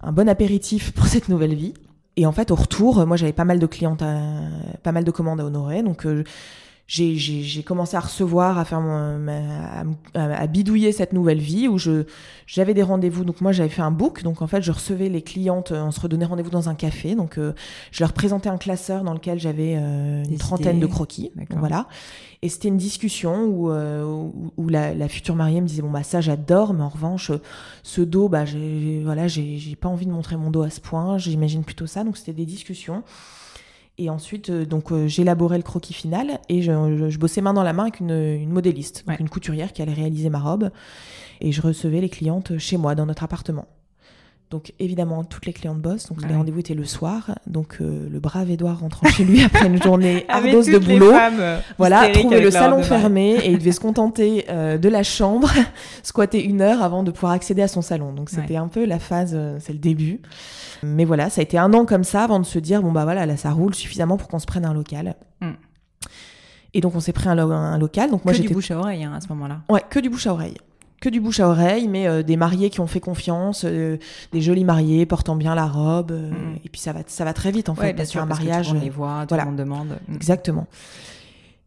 [0.00, 1.74] un bon apéritif pour cette nouvelle vie.
[2.16, 4.04] Et en fait, au retour, moi, j'avais pas mal de clientes,
[4.84, 5.82] pas mal de commandes à honorer.
[5.82, 6.06] Donc,
[6.86, 8.82] j'ai commencé à recevoir, à faire
[10.14, 12.04] à, bidouiller cette nouvelle vie où je
[12.46, 13.24] j'avais des rendez-vous.
[13.24, 16.00] Donc moi j'avais fait un book, donc en fait je recevais les clientes, on se
[16.00, 17.14] redonnait rendez-vous dans un café.
[17.14, 17.54] Donc euh,
[17.90, 21.32] je leur présentais un classeur dans lequel j'avais euh, une trentaine de croquis.
[21.50, 21.88] Voilà.
[22.42, 26.02] Et c'était une discussion où, euh, où, la, la, future mariée me disait bon bah
[26.02, 27.32] ça j'adore, mais en revanche
[27.82, 31.16] ce dos bah j'ai voilà j'ai pas envie de montrer mon dos à ce point.
[31.16, 32.04] J'imagine plutôt ça.
[32.04, 33.02] Donc c'était des discussions.
[33.96, 37.72] Et ensuite, euh, donc euh, j'élaborais le croquis final et je, bossais main dans la
[37.72, 40.70] main avec une, modéliste, une couturière qui allait réaliser ma robe.
[41.40, 43.66] Et je recevais les clientes chez moi, dans notre appartement.
[44.50, 46.08] Donc évidemment, toutes les clientes bossent.
[46.08, 47.38] Donc les rendez-vous étaient le soir.
[47.46, 51.12] Donc euh, le brave Edouard rentrant chez lui après une journée ardeuse de boulot.
[51.78, 55.50] voilà, trouvait le salon fermé et il devait se contenter de la chambre,
[56.02, 58.12] squatter une heure avant de pouvoir accéder à son salon.
[58.12, 60.20] Donc c'était un peu la phase, c'est le début.
[60.84, 63.04] Mais voilà, ça a été un an comme ça avant de se dire bon bah
[63.04, 65.14] voilà, là ça roule suffisamment pour qu'on se prenne un local.
[65.40, 65.52] Mm.
[66.74, 68.10] Et donc on s'est pris un, local.
[68.10, 69.62] Donc moi que du bouche à oreille hein, à ce moment-là.
[69.68, 70.56] Ouais, que du bouche à oreille.
[71.04, 73.98] Que du bouche à oreille, mais euh, des mariés qui ont fait confiance, euh,
[74.32, 76.12] des jolis mariés portant bien la robe.
[76.12, 76.60] Euh, mm.
[76.64, 77.92] Et puis ça va, ça va très vite en fait.
[77.92, 78.70] Bien sûr, un mariage.
[78.70, 79.98] on les voit, tout le monde demande.
[80.08, 80.14] Mm.
[80.14, 80.66] Exactement.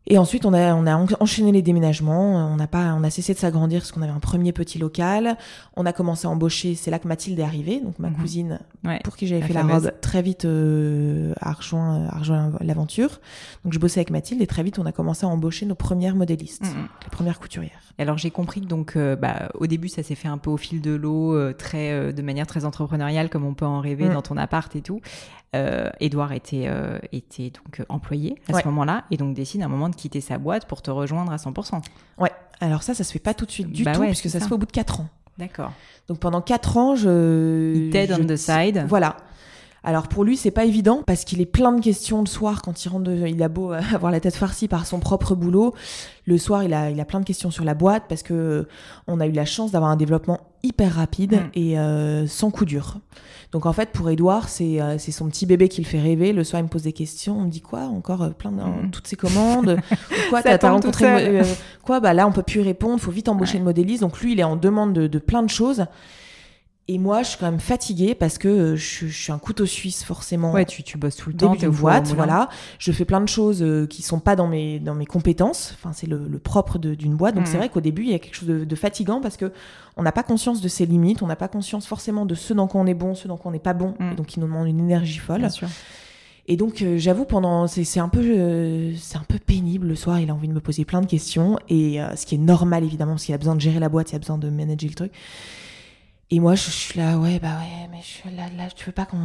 [0.10, 2.52] Et ensuite, on a, on a enchaîné les déménagements.
[2.52, 5.38] On n'a pas, on a cessé de s'agrandir parce qu'on avait un premier petit local.
[5.76, 6.76] On a commencé à embaucher.
[6.76, 8.16] C'est là que Mathilde est arrivée, donc ma mhm.
[8.16, 8.60] cousine,
[9.04, 13.20] pour qui j'avais fait la robe, très vite euh, a rejoint, rejoint l'aventure.
[13.66, 16.16] Donc je bossais avec Mathilde et très vite on a commencé à embaucher nos premières
[16.16, 16.88] modélistes, mhm.
[17.04, 17.88] les premières couturières.
[17.98, 20.50] Et alors j'ai compris que donc, euh, bah, au début ça s'est fait un peu
[20.50, 23.80] au fil de l'eau, euh, très, euh, de manière très entrepreneuriale comme on peut en
[23.80, 24.14] rêver mm.
[24.14, 25.02] dans ton appart et tout.
[25.54, 26.70] Edouard était,
[27.12, 30.38] était donc employé à ce moment-là et donc décide à un moment de quitter sa
[30.38, 31.82] boîte pour te rejoindre à 100%.
[32.20, 32.32] Ouais.
[32.60, 34.48] Alors ça, ça se fait pas tout de suite du bah tout puisque ça, se
[34.48, 35.10] fait au bout de 4 ans.
[35.38, 35.72] D'accord.
[36.08, 37.90] Donc pendant 4 ans, je.
[37.92, 38.86] T'aide on the side.
[38.88, 39.18] Voilà.
[39.84, 42.84] Alors pour lui, c'est pas évident parce qu'il est plein de questions le soir quand
[42.84, 43.06] il rentre.
[43.06, 43.28] De...
[43.28, 45.74] Il a beau avoir la tête farcie par son propre boulot,
[46.26, 48.68] le soir il a, il a plein de questions sur la boîte parce que
[49.08, 51.50] on a eu la chance d'avoir un développement hyper rapide mm.
[51.56, 52.98] et euh, sans coup dur.
[53.54, 56.34] Donc en fait pour Edouard, c'est euh, c'est son petit bébé qui le fait rêver.
[56.34, 58.62] Le soir il me pose des questions, on me dit quoi encore euh, plein de
[58.62, 58.92] mm.
[58.92, 59.78] toutes ces commandes?
[60.30, 61.42] quoi t'as rencontré
[61.84, 62.00] quoi?
[62.00, 64.02] Bah là on peut plus répondre, faut vite embaucher une modéliste.
[64.02, 65.86] Donc lui il est en demande de, de plein de choses.
[66.90, 70.06] Et moi, je suis quand même fatiguée parce que euh, je, suis un couteau suisse
[70.06, 70.54] forcément.
[70.54, 72.48] Ouais, tu, tu bosses tout le temps, t'es boîte, voilà.
[72.80, 75.74] Je fais plein de choses euh, qui sont pas dans mes dans mes compétences.
[75.74, 77.36] Enfin, c'est le, le, propre d'une boîte.
[77.36, 77.60] Donc c'est mm.
[77.60, 79.52] vrai qu'au début, il y a quelque chose de, de fatigant parce que
[79.98, 82.68] on n'a pas conscience de ses limites, on n'a pas conscience forcément de ce dans
[82.68, 83.94] quoi on est bon, ce dans quoi on n'est pas bon.
[84.00, 84.12] Mm.
[84.14, 85.40] Et donc, il nous demande une énergie folle.
[85.40, 85.68] Bien sûr.
[86.50, 90.22] Et donc, euh, j'avoue, pendant, c'est un peu, c'est un peu pénible le soir.
[90.22, 93.12] Il a envie de me poser plein de questions et ce qui est normal évidemment,
[93.14, 95.12] parce qu'il a besoin de gérer la boîte, il a besoin de manager le truc.
[96.30, 98.92] Et moi, je, suis là, ouais, bah ouais, mais je suis là, là, tu veux
[98.92, 99.18] pas qu'on.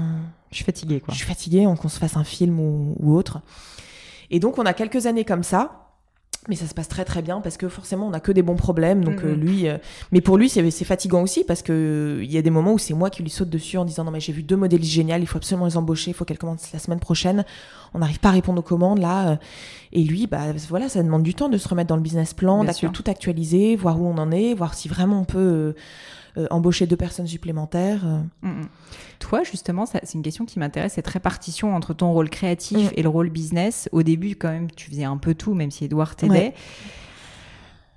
[0.51, 1.13] Je suis fatiguée, quoi.
[1.13, 3.41] Je suis fatiguée, qu'on se fasse un film ou, ou, autre.
[4.31, 5.83] Et donc, on a quelques années comme ça.
[6.49, 8.57] Mais ça se passe très très bien parce que forcément on a que des bons
[8.57, 9.79] problèmes donc euh, lui euh,
[10.11, 12.95] mais pour lui c'est fatigant aussi parce que il y a des moments où c'est
[12.95, 15.27] moi qui lui saute dessus en disant non mais j'ai vu deux modèles géniales il
[15.27, 17.45] faut absolument les embaucher il faut qu'elles commencent la semaine prochaine
[17.95, 19.37] on n'arrive pas à répondre aux commandes là euh.
[19.93, 22.65] et lui bah voilà ça demande du temps de se remettre dans le business plan
[22.65, 25.73] de tout actualiser voir où on en est voir si vraiment on peut euh,
[26.51, 28.07] embaucher deux personnes supplémentaires.
[28.07, 28.21] Euh.
[28.43, 28.69] Mm, mm.
[29.19, 32.95] Toi, justement, c'est une question qui m'intéresse, cette répartition entre ton rôle créatif mm.
[32.97, 33.89] et le rôle business.
[33.93, 36.55] Au début, quand même, tu faisais un peu tout, même si Edouard t'aidait.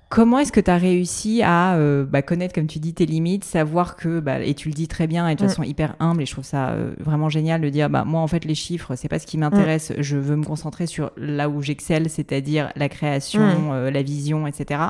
[0.08, 3.42] Comment est-ce que tu as réussi à euh, bah, connaître, comme tu dis, tes limites,
[3.42, 6.26] savoir que, bah, et tu le dis très bien, et de façon hyper humble, et
[6.26, 9.08] je trouve ça euh, vraiment génial de dire, bah, moi, en fait, les chiffres, c'est
[9.08, 13.72] pas ce qui m'intéresse, je veux me concentrer sur là où j'excelle, c'est-à-dire la création,
[13.72, 14.80] euh, la vision, etc.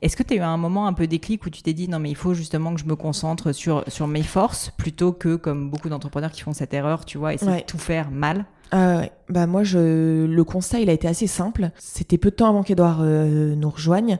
[0.00, 1.98] Est-ce que tu as eu un moment un peu déclic où tu t'es dit, non,
[1.98, 5.70] mais il faut justement que je me concentre sur, sur mes forces, plutôt que, comme
[5.70, 8.44] beaucoup d'entrepreneurs qui font cette erreur, tu vois, essayer de tout faire mal?
[8.70, 9.12] Ah ouais.
[9.28, 10.24] Bah moi, je...
[10.24, 11.70] le constat, il a été assez simple.
[11.78, 14.18] C'était peu de temps avant qu'Edouard euh, nous rejoigne.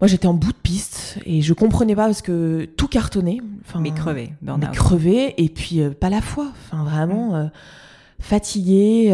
[0.00, 3.40] Moi, j'étais en bout de piste et je comprenais pas parce que tout cartonnait.
[3.62, 6.48] Enfin, mais crevé, mais crevé et puis euh, pas la foi.
[6.66, 7.46] Enfin, vraiment euh,
[8.20, 9.10] fatigué,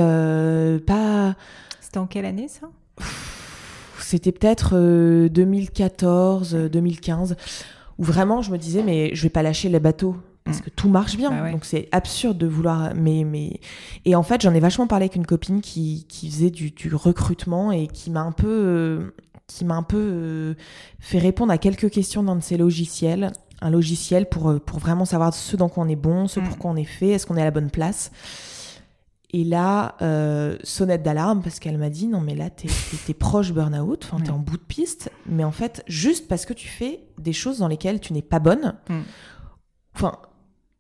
[0.87, 1.37] pas.
[1.81, 2.68] C'était en quelle année ça?
[3.99, 4.77] C'était peut-être
[5.29, 7.37] 2014, 2015,
[7.99, 10.62] où vraiment je me disais, mais je vais pas lâcher les bateaux parce mm.
[10.62, 11.31] que tout marche bien.
[11.31, 12.92] Bah Donc c'est absurde de vouloir.
[12.94, 13.61] Mais, mais...
[14.05, 16.94] Et en fait, j'en ai vachement parlé avec une copine qui, qui faisait du, du,
[16.94, 19.14] recrutement et qui m'a un peu, euh,
[19.46, 20.55] qui m'a un peu euh,
[20.98, 23.33] fait répondre à quelques questions dans de ces logiciels.
[23.61, 26.44] Un logiciel pour, euh, pour vraiment savoir ce dans quoi on est bon, ce mm.
[26.44, 28.11] pour quoi on est fait, est-ce qu'on est à la bonne place.
[29.35, 29.96] Et là,
[30.62, 32.68] sonnette d'alarme parce qu'elle m'a dit non mais là t'es
[33.09, 36.52] es, proche burn-out, enfin t'es en bout de piste, mais en fait juste parce que
[36.52, 39.00] tu fais des choses dans lesquelles tu n'es pas bonne, mm.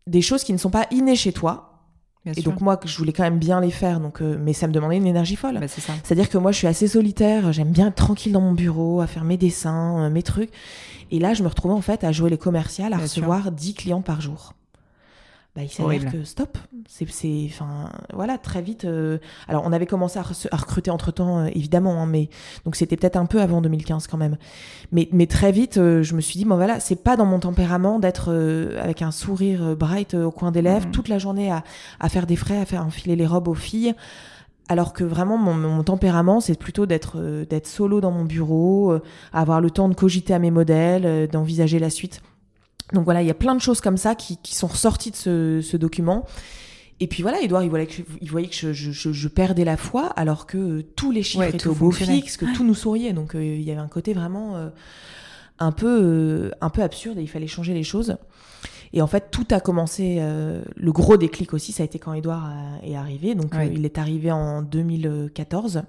[0.06, 1.80] Des choses qui ne sont pas innées chez toi.
[2.24, 4.72] et donc moi, je voulais quand même bien les faire, donc euh, mais ça me
[4.72, 5.58] demandait une énergie folle.
[5.58, 9.00] Bah, C'est-à-dire que moi, je suis assez solitaire, j'aime bien être tranquille dans mon bureau,
[9.00, 10.50] à faire mes dessins, euh, mes trucs.
[11.10, 14.02] Et là, je me retrouvais en fait à jouer les commerciales, à recevoir 10 clients
[14.02, 14.54] par jour
[15.54, 16.56] bah, il s'avère que stop.
[16.86, 18.86] C'est, enfin, voilà, très vite.
[18.86, 22.30] Euh, alors, on avait commencé à, recruter entre temps, euh, évidemment, hein, mais
[22.64, 24.38] donc c'était peut-être un peu avant 2015 quand même.
[24.92, 27.38] Mais, mais très vite, euh, je me suis dit, bon voilà, c'est pas dans mon
[27.38, 28.32] tempérament d'être
[28.80, 30.92] avec un sourire bright au coin des lèvres mmh.
[30.92, 31.64] toute la journée à,
[32.00, 33.94] à, faire des frais, à faire enfiler les robes aux filles.
[34.68, 38.96] Alors que vraiment, mon, mon tempérament, c'est plutôt d'être d'être solo dans mon bureau,
[39.34, 42.22] avoir le temps de cogiter à mes modèles, d'envisager la suite.
[42.92, 45.16] Donc voilà, il y a plein de choses comme ça qui, qui sont ressorties de
[45.16, 46.26] ce, ce, document.
[47.00, 49.76] Et puis voilà, Edouard, il voyait que, il voyait que je, je, je, perdais la
[49.76, 53.12] foi, alors que tous les chiffres étaient au beau fixe, que tout nous souriait.
[53.12, 54.68] Donc euh, il y avait un côté vraiment euh,
[55.58, 58.16] un peu euh, un peu absurde et il fallait changer les choses.
[58.92, 60.20] Et en fait, tout a commencé.
[60.20, 62.52] le gros déclic aussi, ça a été quand Edouard
[62.82, 63.34] est arrivé.
[63.34, 65.82] Donc il est arrivé en 2014.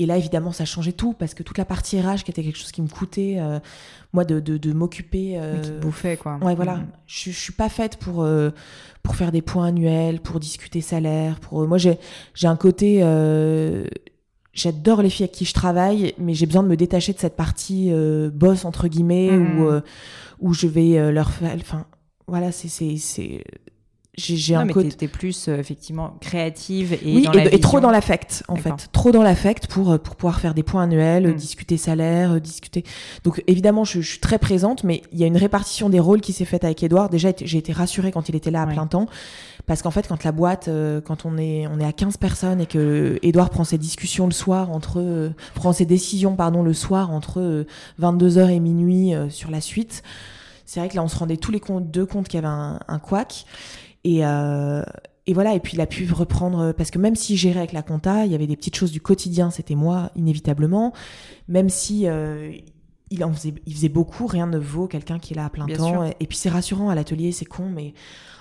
[0.00, 2.58] Et là, évidemment, ça changeait tout parce que toute la partie RH, qui était quelque
[2.58, 3.58] chose qui me coûtait, euh,
[4.12, 5.34] moi, de, de, de m'occuper.
[5.36, 5.60] Euh...
[5.60, 6.38] Qui bouffait, quoi.
[6.40, 6.76] Ouais, voilà.
[6.76, 6.86] Mm.
[7.06, 8.50] Je, je suis pas faite pour, euh,
[9.02, 11.40] pour faire des points annuels, pour discuter salaire.
[11.40, 11.66] Pour...
[11.66, 11.98] Moi, j'ai
[12.44, 13.00] un côté.
[13.02, 13.86] Euh,
[14.52, 17.36] j'adore les filles avec qui je travaille, mais j'ai besoin de me détacher de cette
[17.36, 17.90] partie
[18.32, 19.60] boss, entre guillemets, mm.
[19.60, 19.70] où,
[20.40, 21.56] où je vais leur faire.
[21.60, 21.86] Enfin,
[22.28, 22.68] voilà, c'est
[24.18, 28.56] j'ai un côté t'es plus euh, effectivement créative et oui, et, trop dans l'affect en
[28.56, 28.88] fait.
[28.92, 31.34] Trop dans l'affect pour euh, pour pouvoir faire des points annuels mm.
[31.34, 32.84] discuter salaire euh, discuter.
[33.24, 36.20] Donc évidemment je, je, suis très présente mais il y a une répartition des rôles
[36.20, 38.86] qui s'est faite avec Edouard déjà j'ai été rassurée quand il était là à plein
[38.86, 39.06] temps.
[39.66, 40.70] Parce qu'en fait quand la boîte
[41.04, 44.32] quand on est on est à 15 personnes et que Edouard prend ses discussions le
[44.32, 47.66] soir entre prend ses décisions pardon le soir entre
[48.00, 50.02] 22h et minuit sur la suite
[50.68, 52.46] c'est vrai que là on se rendait tous les comptes deux comptes qu'il y avait
[52.46, 53.46] un, un couac
[54.08, 54.82] et, euh,
[55.26, 57.82] et voilà, et puis il a pu reprendre, parce que même s'il gérait avec la
[57.82, 60.94] compta, il y avait des petites choses du quotidien, c'était moi, inévitablement.
[61.46, 62.50] Même si euh,
[63.10, 65.66] il en faisait, il faisait beaucoup, rien ne vaut quelqu'un qui est là à plein
[65.66, 66.04] temps.
[66.18, 67.92] Et, puis c'est rassurant à l'atelier, c'est con, mais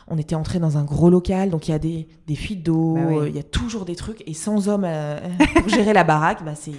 [0.09, 2.95] on était entré dans un gros local, donc il y a des, des fuites d'eau,
[2.95, 5.19] bah euh, il y a toujours des trucs, et sans homme euh,
[5.55, 6.71] pour gérer la baraque, bah c'est,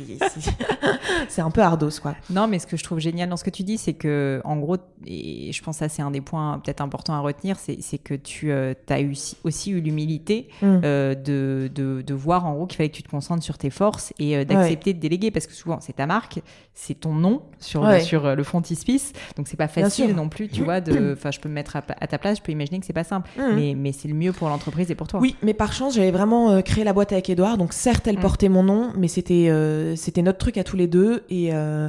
[1.28, 2.14] c'est un peu ardos, quoi.
[2.30, 4.56] Non, mais ce que je trouve génial dans ce que tu dis, c'est que, en
[4.56, 7.98] gros, et je pense que ça c'est un des points peut-être importants à retenir, c'est,
[7.98, 9.14] que tu euh, as eu,
[9.44, 10.80] aussi eu l'humilité mm.
[10.80, 14.12] de, de, de, voir en gros qu'il fallait que tu te concentres sur tes forces
[14.18, 16.40] et d'accepter de déléguer, parce que souvent c'est ta marque,
[16.80, 20.62] c'est ton nom sur, le, sur le frontispice, donc c'est pas facile non plus, tu
[20.62, 20.76] vois,
[21.12, 23.02] enfin je peux me mettre à, à, ta place, je peux imaginer que c'est pas
[23.02, 23.28] simple.
[23.36, 23.42] Mmh.
[23.56, 25.18] Mais, mais c'est le mieux pour l'entreprise et pour toi.
[25.18, 27.58] Oui, mais par chance, j'avais vraiment euh, créé la boîte avec Edouard.
[27.58, 28.20] Donc certes, elle mmh.
[28.20, 31.24] portait mon nom, mais c'était euh, c'était notre truc à tous les deux.
[31.30, 31.88] Et, euh,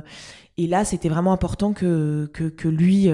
[0.58, 3.12] et là, c'était vraiment important que, que, que lui,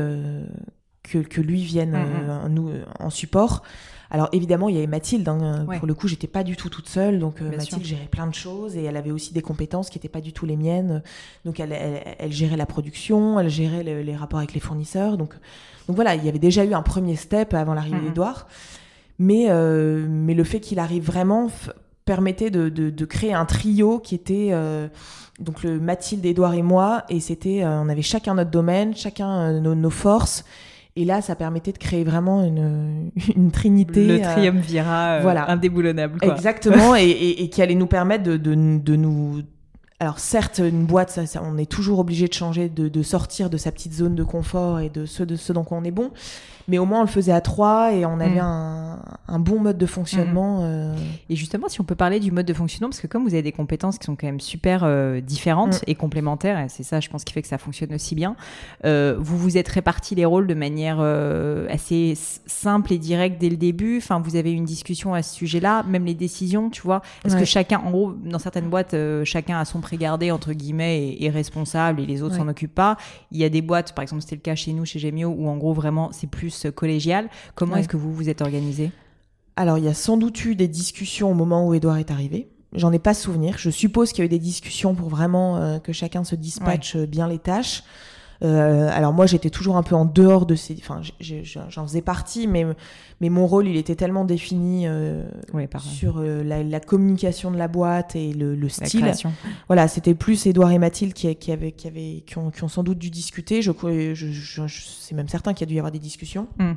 [1.03, 3.63] que, que, lui vienne mmh, nous, en support.
[4.11, 5.27] Alors évidemment, il y avait Mathilde.
[5.27, 8.33] Hein, Pour le coup, j'étais pas du tout toute seule, donc Mathilde gérait plein de
[8.33, 11.01] choses et elle avait aussi des compétences qui n'étaient pas du tout les miennes.
[11.43, 15.17] Donc elle, elle, gérait la production, elle gérait les rapports avec les fournisseurs.
[15.17, 15.35] Donc
[15.87, 18.09] donc voilà, il y avait déjà eu un premier step avant l'arrivée mhm.
[18.09, 18.47] d'Edouard.
[19.19, 21.49] Mais, euh, mais le fait qu'il arrive vraiment
[22.03, 24.87] permettait de, de, créer un trio qui était euh,
[25.39, 27.03] donc le Mathilde, Edouard et moi.
[27.09, 30.43] Et c'était, euh, on avait chacun notre domaine, chacun nos, forces.
[30.97, 34.05] Et là, ça permettait de créer vraiment une, une trinité.
[34.05, 35.49] Le triumvirat voilà.
[35.51, 36.19] indéboulonnable.
[36.19, 36.34] Quoi.
[36.34, 39.41] Exactement, et, et, qui allait nous permettre de, de, de nous
[40.01, 43.55] alors certes, une boîte, ça, on est toujours obligé de changer, de, de, sortir de
[43.55, 46.12] sa petite zone de confort et de ce, de ce dont on est bon
[46.67, 48.45] mais au moins on le faisait à trois et on avait mm.
[48.45, 50.62] un, un, bon mode de fonctionnement.
[50.62, 50.63] Mm.
[50.63, 50.95] Euh.
[51.30, 53.43] Et justement, si on peut parler du mode de fonctionnement, parce que comme vous avez
[53.43, 55.86] des compétences qui sont quand même super euh, différentes mm.
[55.88, 58.36] et complémentaires, et c'est ça, je pense, qui fait que ça fonctionne aussi bien,
[58.86, 60.99] euh, vous vous êtes répartis les rôles de manière
[61.69, 63.97] assez simple et directe dès le début.
[63.97, 67.01] Enfin, vous avez une discussion à ce sujet-là, même les décisions, tu vois.
[67.25, 71.25] Est-ce que chacun, en gros, dans certaines boîtes, chacun a son pré-gardé entre guillemets et
[71.25, 72.97] est responsable et les autres s'en occupent pas?
[73.32, 75.47] Il y a des boîtes, par exemple, c'était le cas chez nous, chez Gemio, où
[75.47, 77.29] en gros vraiment c'est plus collégial.
[77.55, 78.91] Comment est-ce que vous vous êtes organisé?
[79.55, 82.49] Alors, il y a sans doute eu des discussions au moment où Edouard est arrivé.
[82.73, 83.57] j'en ai pas souvenir.
[83.57, 87.27] Je suppose qu'il y a eu des discussions pour vraiment que chacun se dispatche bien
[87.27, 87.83] les tâches.
[88.43, 91.02] Euh, alors moi j'étais toujours un peu en dehors de ces, enfin
[91.69, 92.65] j'en faisais partie, mais
[93.21, 95.24] mais mon rôle il était tellement défini euh,
[95.80, 99.12] sur euh, la, communication de la boîte et le, le style.
[99.67, 102.67] Voilà, c'était plus Édouard et Mathilde qui, qui avaient qui avaient qui ont, qui ont
[102.67, 103.62] sans doute dû discuter.
[103.62, 103.71] Je,
[104.13, 106.48] je, je, c'est même certain qu'il y a dû y avoir des discussions.
[106.60, 106.74] Hmm.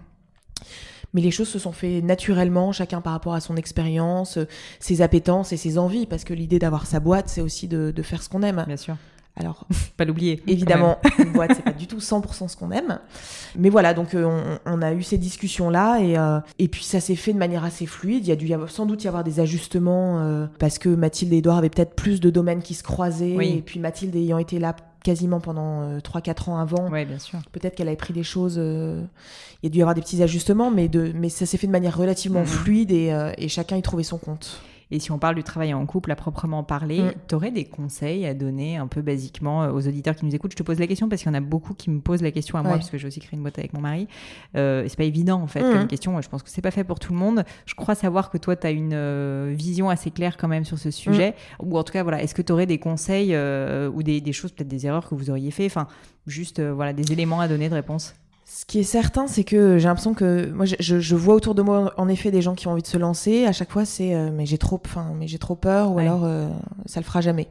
[1.15, 4.39] Mais les choses se sont fait naturellement, chacun par rapport à son expérience,
[4.79, 8.03] ses appétences et ses envies, parce que l'idée d'avoir sa boîte, c'est aussi de, de
[8.03, 8.63] faire ce qu'on aime.
[8.67, 8.97] Bien sûr.
[9.39, 10.43] Alors, pas l'oublier.
[10.47, 12.99] Évidemment, une boîte, c'est pas du tout 100% ce qu'on aime.
[13.57, 17.15] Mais voilà, donc euh, on, a eu ces discussions-là et, euh, et puis ça s'est
[17.15, 18.27] fait de manière assez fluide.
[18.27, 21.39] Il y a dû sans doute y avoir des ajustements euh, parce que Mathilde et
[21.39, 23.37] Edouard avaient peut-être plus de domaines qui se croisaient.
[23.41, 24.75] Et puis Mathilde ayant été là
[25.05, 26.91] quasiment pendant 3-4 ans avant.
[26.91, 27.39] Bien sûr.
[27.53, 28.57] Peut-être qu'elle avait pris des choses.
[28.57, 29.07] il
[29.63, 31.73] y a dû y avoir des petits ajustements, mais, de, mais ça s'est fait de
[31.73, 32.47] manière relativement mhm.
[32.47, 34.61] fluide et, et chacun y trouvait son compte.
[34.91, 37.13] Et si on parle du travail en couple à proprement parler, mm.
[37.29, 40.53] tu aurais des conseils à donner un peu basiquement euh, aux auditeurs qui nous écoutent?
[40.53, 42.31] Je te pose la question parce qu'il y en a beaucoup qui me posent la
[42.31, 44.09] question à moi, parce que j'ai aussi créé une boîte avec mon mari.
[44.57, 45.73] Euh, c'est pas évident en fait mm.
[45.73, 46.21] comme question.
[46.21, 47.45] Je pense que c'est pas fait pour tout le monde.
[47.67, 50.79] Je crois savoir que toi, tu as une euh, vision assez claire quand même sur
[50.79, 51.35] ce sujet.
[51.61, 51.69] Mm.
[51.69, 54.33] Ou en tout cas, voilà, est-ce que tu aurais des conseils euh, ou des, des
[54.33, 55.67] choses, peut-être des erreurs que vous auriez fait?
[55.67, 55.87] Enfin,
[56.27, 58.15] juste voilà, des éléments à donner de réponse
[58.51, 61.61] ce qui est certain, c'est que j'ai l'impression que moi, je, je, vois autour de
[61.61, 63.45] moi en effet des gens qui ont envie de se lancer.
[63.45, 66.25] À chaque fois, c'est euh, mais j'ai trop, enfin, mais j'ai trop peur, ou alors
[66.25, 66.49] euh,
[66.87, 67.47] ça le fera jamais.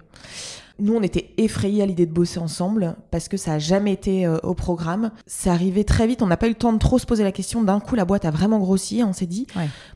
[0.80, 4.26] Nous, on était effrayés à l'idée de bosser ensemble parce que ça a jamais été
[4.26, 5.12] euh, au programme.
[5.28, 6.24] C'est arrivé très vite.
[6.24, 7.62] On n'a pas eu le temps de trop se poser la question.
[7.62, 9.04] D'un coup, la boîte a vraiment grossi.
[9.04, 9.46] On s'est dit,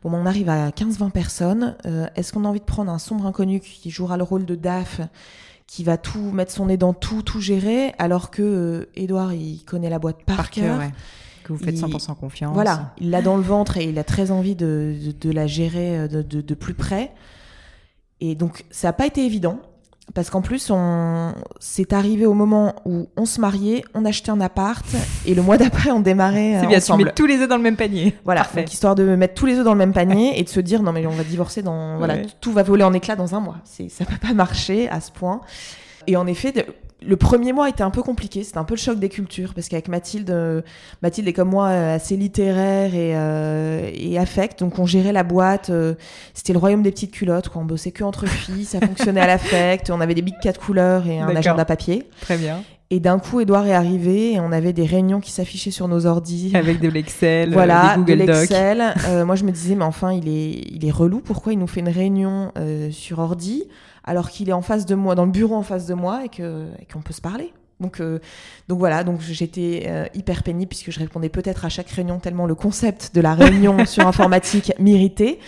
[0.03, 1.75] bon, on arrive à 15-20 personnes.
[2.15, 5.01] Est-ce qu'on a envie de prendre un sombre inconnu qui jouera le rôle de DAF?
[5.71, 9.63] Qui va tout mettre son nez dans tout, tout gérer, alors que Edouard, euh, il
[9.63, 10.81] connaît la boîte par, cœur.
[11.45, 12.53] Que vous faites 100% confiance.
[12.53, 15.97] Voilà, il l'a dans le ventre et il a très envie de, de, la gérer
[15.97, 17.13] euh, de, de, plus près.
[18.19, 19.61] Et donc, ça n'a pas été évident.
[20.13, 21.33] Parce qu'en plus, on...
[21.59, 24.85] c'est arrivé au moment où on se mariait, on achetait un appart,
[25.25, 27.03] et le mois d'après, on démarrait C'est bien, ensemble.
[27.03, 28.15] tu mets tous les œufs dans le même panier.
[28.25, 30.59] Voilà, donc, histoire de mettre tous les œufs dans le même panier et de se
[30.59, 31.97] dire, non mais on va divorcer dans...
[31.97, 33.57] Voilà, tout va voler en éclats dans un mois.
[33.63, 35.41] Ça peut pas marcher à ce point.
[36.07, 36.53] Et en effet,
[37.01, 39.67] le premier mois était un peu compliqué, c'était un peu le choc des cultures, parce
[39.67, 40.61] qu'avec Mathilde, euh,
[41.01, 45.23] Mathilde est comme moi euh, assez littéraire et, euh, et affect, donc on gérait la
[45.23, 45.71] boîte,
[46.33, 47.61] c'était le royaume des petites culottes, quoi.
[47.61, 51.07] on bossait que entre filles, ça fonctionnait à l'affect, on avait des big quatre couleurs
[51.07, 52.07] et un agenda papier.
[52.21, 52.63] Très bien.
[52.91, 56.05] Et d'un coup, Edouard est arrivé et on avait des réunions qui s'affichaient sur nos
[56.05, 56.51] ordis.
[56.53, 58.93] Avec de l'Excel, voilà, des Google de l'Excel.
[59.25, 61.21] moi, je me disais, mais enfin, il est, il est relou.
[61.21, 62.51] Pourquoi il nous fait une réunion
[62.91, 63.63] sur ordi
[64.03, 66.29] alors qu'il est en face de moi, dans le bureau en face de moi, et
[66.29, 67.53] que qu'on peut se parler?
[67.81, 68.19] Donc, euh,
[68.69, 72.45] donc voilà, donc j'étais euh, hyper pénible puisque je répondais peut-être à chaque réunion tellement
[72.45, 75.39] le concept de la réunion sur informatique m'irritait.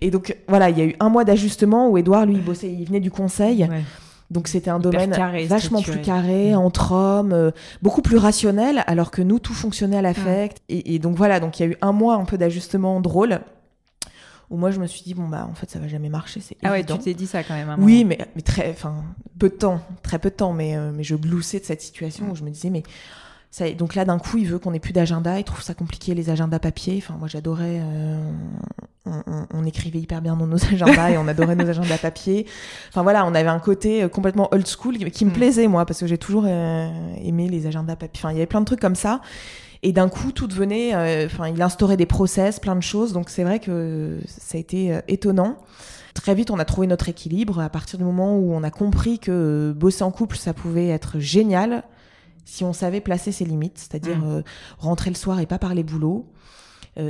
[0.00, 2.72] Et donc voilà, il y a eu un mois d'ajustement où Edouard, lui, il bossait,
[2.72, 3.68] il venait du conseil.
[4.30, 5.14] Donc c'était un domaine
[5.46, 7.50] vachement plus carré, entre hommes, euh,
[7.82, 10.62] beaucoup plus rationnel, alors que nous, tout fonctionnait à l'affect.
[10.68, 13.40] Et, et, donc voilà, donc il y a eu un mois un peu d'ajustement drôle
[14.50, 16.56] où moi je me suis dit bon bah en fait ça va jamais marcher c'est
[16.62, 19.02] ah ouais tu t'es dit ça quand même oui mais mais très enfin
[19.38, 22.30] peu de temps très peu de temps mais euh, mais je gloussais de cette situation
[22.30, 22.84] où je me disais mais
[23.56, 26.14] ça, donc là d'un coup il veut qu'on ait plus d'agenda il trouve ça compliqué
[26.14, 28.30] les agendas papier enfin moi j'adorais euh,
[29.06, 32.46] on, écrivait hyper bien dans nos agendas et on adorait nos agendas papier
[32.88, 35.34] enfin voilà on avait un côté euh, complètement old school qui, me mm.
[35.34, 38.60] plaisait moi parce que j'ai toujours aimé les agendas papier enfin il y avait plein
[38.60, 39.20] de trucs comme ça
[39.82, 40.94] et d'un coup, tout devenait.
[40.94, 43.12] Euh, enfin, il instaurait des process, plein de choses.
[43.12, 45.58] Donc c'est vrai que ça a été euh, étonnant.
[46.14, 49.18] Très vite, on a trouvé notre équilibre à partir du moment où on a compris
[49.18, 51.84] que bosser en couple, ça pouvait être génial
[52.46, 54.38] si on savait placer ses limites, c'est-à-dire mmh.
[54.38, 54.42] euh,
[54.78, 56.26] rentrer le soir et pas parler boulot.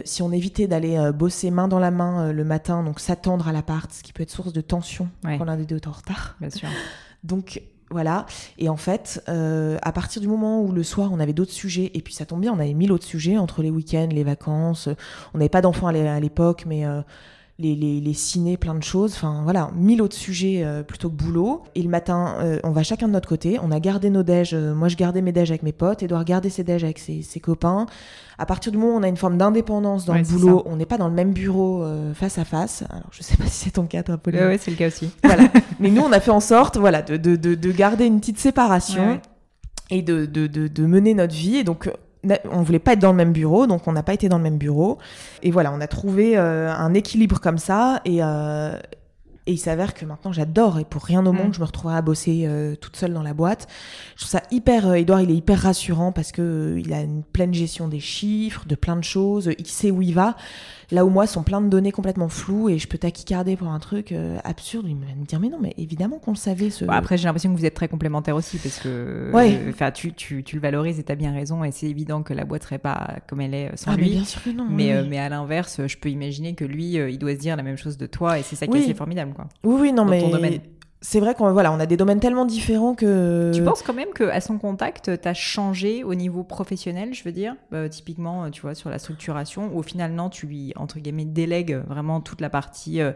[0.05, 3.93] si on évitait d'aller bosser main dans la main le matin, donc s'attendre à l'appart,
[3.93, 6.37] ce qui peut être source de tension quand l'un des deux est en retard.
[6.41, 6.69] Bien sûr.
[7.23, 8.27] Donc voilà.
[8.59, 11.91] Et en fait, euh, à partir du moment où le soir on avait d'autres sujets,
[11.95, 14.89] et puis ça tombe bien, on avait mille autres sujets entre les week-ends, les vacances.
[15.35, 17.03] On n'avait pas d'enfants à l'époque, mais euh,
[17.59, 19.15] les, les, les ciné, plein de choses.
[19.15, 21.63] Enfin voilà, mille autres sujets euh, plutôt que boulot.
[21.75, 23.59] Et le matin, euh, on va chacun de notre côté.
[23.63, 24.53] On a gardé nos déj.
[24.53, 26.03] Euh, moi, je gardais mes déj avec mes potes.
[26.03, 27.87] Edouard gardait ses déj avec ses, ses, copains.
[28.39, 30.85] À partir du moment où on a une forme d'indépendance dans le boulot, on n'est
[30.87, 31.83] pas dans le même bureau
[32.15, 32.85] face à face.
[32.91, 34.43] Alors, je sais pas si c'est ton cas, toi, Pauline.
[34.49, 35.11] Oui, c'est le cas aussi.
[35.25, 35.49] Voilà.
[35.81, 38.39] Mais nous, on a fait en sorte, voilà, de, de, de, de garder une petite
[38.39, 39.21] séparation.
[39.89, 41.57] et de, de, de, de, mener notre vie.
[41.57, 41.91] Et donc,
[42.51, 44.45] on voulait pas être dans le même bureau, donc on n'a pas été dans le
[44.45, 44.99] même bureau.
[45.43, 48.01] Et voilà, on a trouvé euh, un équilibre comme ça.
[48.05, 48.79] Et, euh,
[49.49, 51.55] Et il s'avère que maintenant j'adore et pour rien au monde mm.
[51.55, 53.69] je me retrouverai à bosser euh, toute seule dans la boîte.
[54.17, 57.55] Je trouve ça hyper, Edouard il est hyper rassurant parce que il a une pleine
[57.55, 60.35] gestion des chiffres, de plein de choses, il sait où il va.
[60.91, 63.79] Là où moi, sont plein de données complètement floues et je peux taquicarder pour un
[63.79, 64.87] truc euh, absurde.
[64.89, 66.71] Il va me dire, mais non, mais évidemment qu'on le savait.
[66.71, 66.85] Ce...
[66.89, 69.61] après, j'ai l'impression que vous êtes très complémentaires aussi parce que ouais.
[69.69, 71.65] enfin, tu, tu, tu, le valorises et tu as bien raison.
[71.65, 74.05] Et c'est évident que la boîte serait pas comme elle est sans ah, lui.
[74.05, 74.67] Mais bien sûr que non.
[74.71, 77.57] Mais, euh, mais à l'inverse, je peux imaginer que lui, euh, il doit se dire
[77.57, 79.33] la même chose de toi et c'est ça qui est assez formidable.
[79.35, 80.61] Quoi, oui, oui, non, mais
[81.01, 83.53] c'est vrai qu'on voilà, on a des domaines tellement différents que.
[83.55, 87.33] Tu penses quand même qu'à son contact, tu as changé au niveau professionnel, je veux
[87.33, 90.99] dire, bah, typiquement, tu vois, sur la structuration, ou au final, non, tu lui, entre
[90.99, 93.13] guillemets, délègues vraiment toute la partie euh,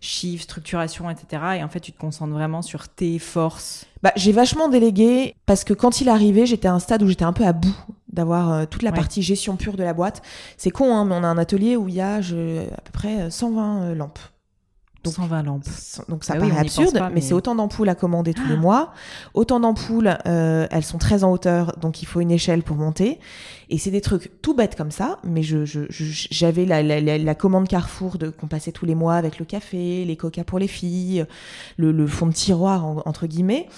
[0.00, 1.42] chiffre, structuration, etc.
[1.58, 3.86] Et en fait, tu te concentres vraiment sur tes forces.
[4.02, 7.24] Bah, j'ai vachement délégué parce que quand il arrivait, j'étais à un stade où j'étais
[7.24, 7.76] un peu à bout
[8.12, 10.22] d'avoir euh, toute la partie gestion pure de la boîte.
[10.58, 12.92] C'est con, hein, mais on a un atelier où il y a je, à peu
[12.92, 14.18] près 120 euh, lampes.
[15.04, 15.64] Donc, 120 lampes.
[16.08, 18.58] Donc ça bah paraît absurde, mais, c'est autant d'ampoules à commander tous les ah.
[18.58, 18.92] mois.
[19.34, 23.18] Autant d'ampoules, euh, elles sont très en hauteur, donc il faut une échelle pour monter.
[23.68, 25.64] Et c'est des trucs tout bêtes comme ça, mais je,
[26.30, 30.04] j'avais la, la, la, commande Carrefour de qu'on passait tous les mois avec le café,
[30.04, 31.24] les coca pour les filles,
[31.76, 33.68] le, le fond de tiroir entre guillemets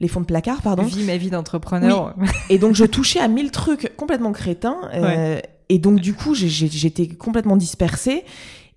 [0.00, 0.82] les fonds de placard, pardon.
[0.82, 2.14] Vie ma vie d'entrepreneur.
[2.48, 4.78] Et donc je touchais à mille trucs complètement crétins.
[4.94, 8.24] Euh, et donc du coup j'étais complètement dispersée.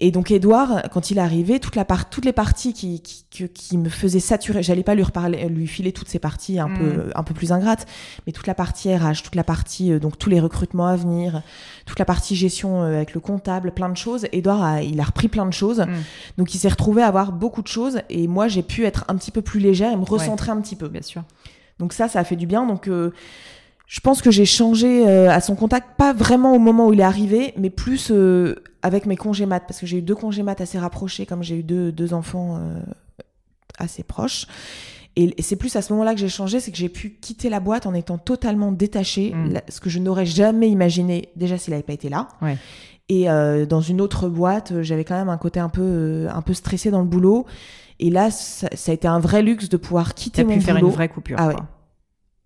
[0.04, 3.48] Et donc Edouard, quand il est arrivé, toute la part, toutes les parties qui, qui,
[3.48, 6.84] qui me faisaient saturer, j'allais pas lui reparler, lui filer toutes ces parties un peu
[6.84, 7.12] mm.
[7.16, 7.88] un peu plus ingrates,
[8.28, 11.42] mais toute la partie RH, toute la partie euh, donc tous les recrutements à venir,
[11.86, 14.28] toute la partie gestion euh, avec le comptable, plein de choses.
[14.34, 15.94] Edouard a, il a repris plein de choses, mm.
[16.38, 19.16] donc il s'est retrouvé à avoir beaucoup de choses et moi j'ai pu être un
[19.16, 20.90] petit peu plus légère et me recentrer un petit peu.
[20.90, 21.24] Bien sûr.
[21.80, 22.68] Donc ça, ça a fait du bien.
[22.68, 23.14] Donc euh,
[23.88, 27.04] je pense que j'ai changé à son contact, pas vraiment au moment où il est
[27.04, 28.12] arrivé, mais plus
[28.84, 31.58] avec mes congés maths, parce que j'ai eu deux congés maths assez rapprochés, comme j'ai
[31.58, 32.80] eu deux, deux enfants euh,
[33.80, 34.46] assez proches.
[35.16, 37.62] Et, c'est plus à ce moment-là que j'ai changé, c'est que j'ai pu quitter la
[37.62, 39.62] boîte en étant totalement détachée, mm.
[39.70, 42.28] ce que je n'aurais jamais imaginé, déjà s'il n'avait pas été là.
[42.42, 42.58] Ouais.
[43.10, 46.42] Et euh, dans une autre boîte, euh, j'avais quand même un côté un peu, un
[46.42, 47.46] peu stressé dans le boulot.
[48.00, 50.90] Et là, ça, a été un vrai luxe de pouvoir quitter mon pu faire une
[50.90, 51.38] vraie coupure.
[51.40, 51.56] Ah ouais.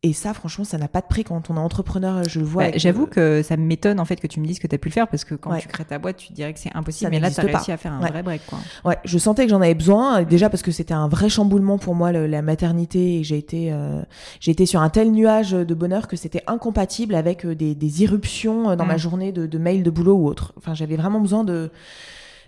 [0.04, 2.24] Et ça, franchement, ça n'a pas de prix quand on est entrepreneur.
[2.24, 2.66] Je le vois.
[2.66, 4.78] Bah, j'avoue euh, que ça m'étonne en fait que tu me dises que tu as
[4.78, 7.10] pu le faire parce que quand tu crées ta boîte, tu dirais que c'est impossible.
[7.10, 8.46] mais là, tu as réussi à faire un vrai break.
[8.46, 8.60] Quoi.
[8.86, 10.22] Ouais, je sentais que j'en avais besoin.
[10.22, 13.20] Déjà parce que c'était un vrai chamboulement pour moi, la maternité.
[13.20, 14.04] Et j'ai été, euh,
[14.40, 18.04] j'ai été sur un tel nuage de bonheur que c'était incompatible avec euh, des, des
[18.04, 19.00] irruptions dans ma mm.
[19.00, 20.54] journée de, de mails de boulot ou autre.
[20.58, 21.72] Enfin, j'avais vraiment besoin de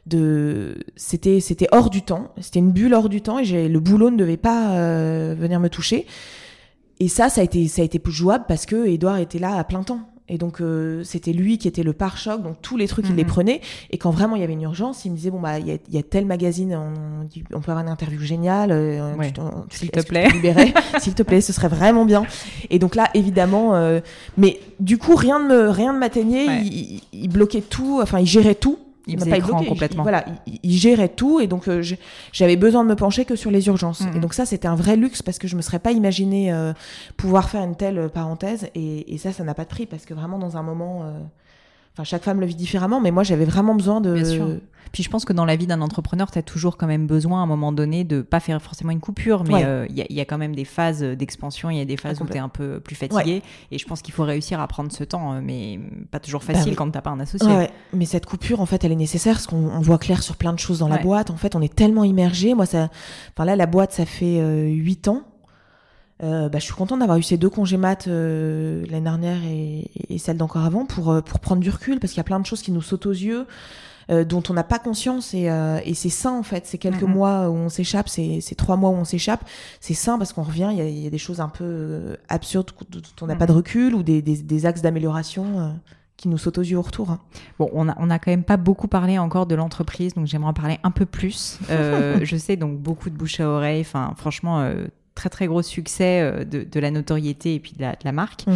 [0.06, 4.10] de c'était c'était hors du temps c'était une bulle hors du temps et le boulot
[4.10, 4.74] ne devait pas
[5.36, 6.08] venir me toucher
[7.00, 9.56] et ça, ça a été, ça a été plus jouable parce que Edouard était là
[9.56, 10.02] à plein temps.
[10.32, 13.24] Et donc euh, c'était lui qui était le pare-choc, donc tous les trucs il les
[13.24, 13.30] mhm.
[13.30, 13.62] prenait.
[13.90, 15.72] Et quand vraiment il y avait une urgence, il me disait bon bah il y
[15.72, 19.16] a, y a, tel magazine, on, on, peut avoir une interview géniale, euh,
[19.72, 20.28] s'il te plaît,
[21.00, 22.26] s'il te plaît, ce serait vraiment bien.
[22.70, 24.02] Et donc là évidemment, euh,
[24.38, 28.28] mais du coup rien ne me rien ne m'atteignait, il, il, bloquait tout, enfin il
[28.28, 28.78] gérait tout
[29.10, 30.04] il, il pas complètement.
[30.04, 30.26] Il, voilà,
[30.64, 31.84] il, gérait tout et donc euh,
[32.32, 34.02] j'avais besoin de me pencher que sur les urgences.
[34.02, 34.18] Mm.
[34.18, 36.74] Et donc ça, c'était un vrai luxe parce que je me serais pas imaginé euh,
[37.18, 38.70] pouvoir faire une telle euh, parenthèse.
[38.76, 41.04] Et, et ça, ça n'a pas de prix parce que vraiment dans un moment,
[41.94, 44.14] enfin chaque femme le vit différemment, mais moi j'avais vraiment besoin de.
[44.14, 44.48] Bien sûr.
[44.92, 47.42] Puis je pense que dans la vie d'un entrepreneur, tu as toujours quand même besoin
[47.42, 50.26] à un moment donné de pas faire forcément une coupure, mais euh, il y, a
[50.26, 52.80] quand même des phases d'expansion, il y a des phases où tu es un peu
[52.80, 53.44] plus fatigué.
[53.72, 55.80] Et je pense qu'il faut réussir à prendre ce temps, euh, mais
[56.12, 57.68] pas toujours bah facile quand tu pas un associé.
[57.94, 60.60] Mais cette coupure, en fait, elle est nécessaire parce qu'on voit clair sur plein de
[60.60, 61.30] choses dans la boîte.
[61.30, 62.54] En fait, on est tellement immergé.
[62.54, 62.90] Moi, ça,
[63.36, 65.24] enfin là, la boîte, ça fait euh, 8 ans.
[66.22, 70.18] Euh, bah, je suis contente d'avoir eu ces deux congés maths l'année dernière et, et
[70.18, 72.62] celle d'encore avant pour, pour prendre du recul parce qu'il y a plein de choses
[72.62, 73.48] qui nous sautent aux yeux.
[74.12, 76.66] Euh, dont on n'a pas conscience et, euh, et c'est sain en fait.
[76.66, 79.44] C'est quelques mois où on s'échappe, c'est trois mois où on s'échappe.
[79.80, 82.16] C'est sain parce qu'on revient, il y a, y a, des choses un peu euh,
[82.28, 85.76] absurdes dont on n'a pas de recul ou des, des, des axes d'amélioration
[86.20, 87.12] qui nous sautent aux yeux au retour.
[87.12, 87.20] Hein.
[87.60, 90.50] Bon, on a, on a quand même pas beaucoup parlé encore de l'entreprise, donc j'aimerais
[90.50, 91.60] en parler un peu plus.
[91.70, 93.82] Euh, je sais donc beaucoup de bouche à oreille.
[93.82, 94.88] Enfin, franchement, euh,
[95.20, 98.14] très très gros succès euh, de, de, la notoriété et puis de la, de la
[98.14, 98.48] marque.
[98.48, 98.52] Mm.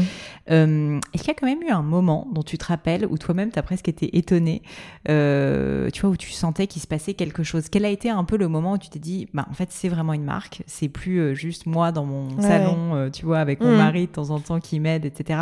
[0.51, 3.17] Euh, Est-ce qu'il y a quand même eu un moment dont tu te rappelles où
[3.17, 4.61] toi-même tu as presque été étonné,
[5.09, 7.67] euh, tu vois, où tu sentais qu'il se passait quelque chose?
[7.69, 9.89] Quel a été un peu le moment où tu t'es dit, bah en fait c'est
[9.89, 13.77] vraiment une marque, c'est plus juste moi dans mon salon, tu vois, avec mon mm.
[13.77, 15.39] mari de temps en temps qui m'aide, etc.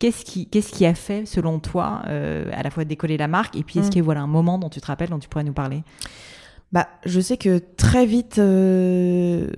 [0.00, 3.62] Qu'est-ce qui, qu'est-ce qui a fait selon toi à la fois décoller la marque et
[3.62, 3.90] puis est-ce mm.
[3.90, 5.84] qu'il y a voilà un moment dont tu te rappelles dont tu pourrais nous parler?
[6.72, 9.48] Bah, je sais que très vite, euh,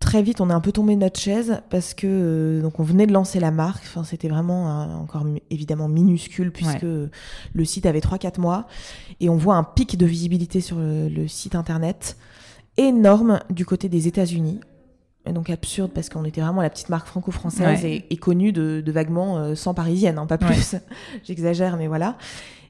[0.00, 2.82] très vite, on est un peu tombé de notre chaise parce que euh, donc on
[2.82, 3.82] venait de lancer la marque.
[3.84, 8.66] Enfin, c'était vraiment euh, encore évidemment minuscule puisque le site avait 3-4 mois
[9.20, 12.16] et on voit un pic de visibilité sur le, site internet.
[12.76, 14.60] énorme du côté des États-Unis.
[15.26, 19.54] Et donc absurde parce qu'on était vraiment la petite marque franco-française et, connue de, vaguement
[19.54, 20.76] 100 parisiennes, hein, pas plus.
[21.24, 22.16] J'exagère, mais voilà.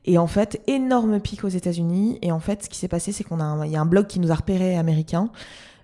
[0.09, 2.19] Et en fait, énorme pic aux États-Unis.
[2.23, 4.07] Et en fait, ce qui s'est passé, c'est qu'on a, il y a un blog
[4.07, 5.29] qui nous a repéré américain,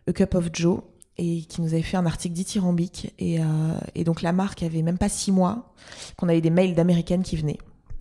[0.09, 0.80] A Cup of Joe,
[1.17, 3.12] et qui nous avait fait un article dithyrambique.
[3.19, 3.45] Et, euh,
[3.95, 5.73] et donc la marque avait même pas six mois
[6.17, 7.59] qu'on avait des mails d'américaines qui venaient.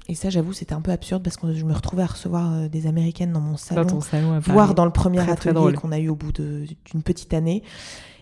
[0.10, 2.68] Et ça, j'avoue, c'était un peu absurde parce que je me retrouvais à recevoir euh,
[2.68, 6.10] des américaines dans mon salon, dans salon voire dans le premier atelier qu'on a eu
[6.10, 7.64] au bout d'une petite année.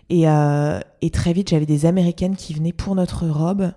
[0.10, 3.72] Et, euh, et très vite, j'avais des américaines qui venaient pour notre robe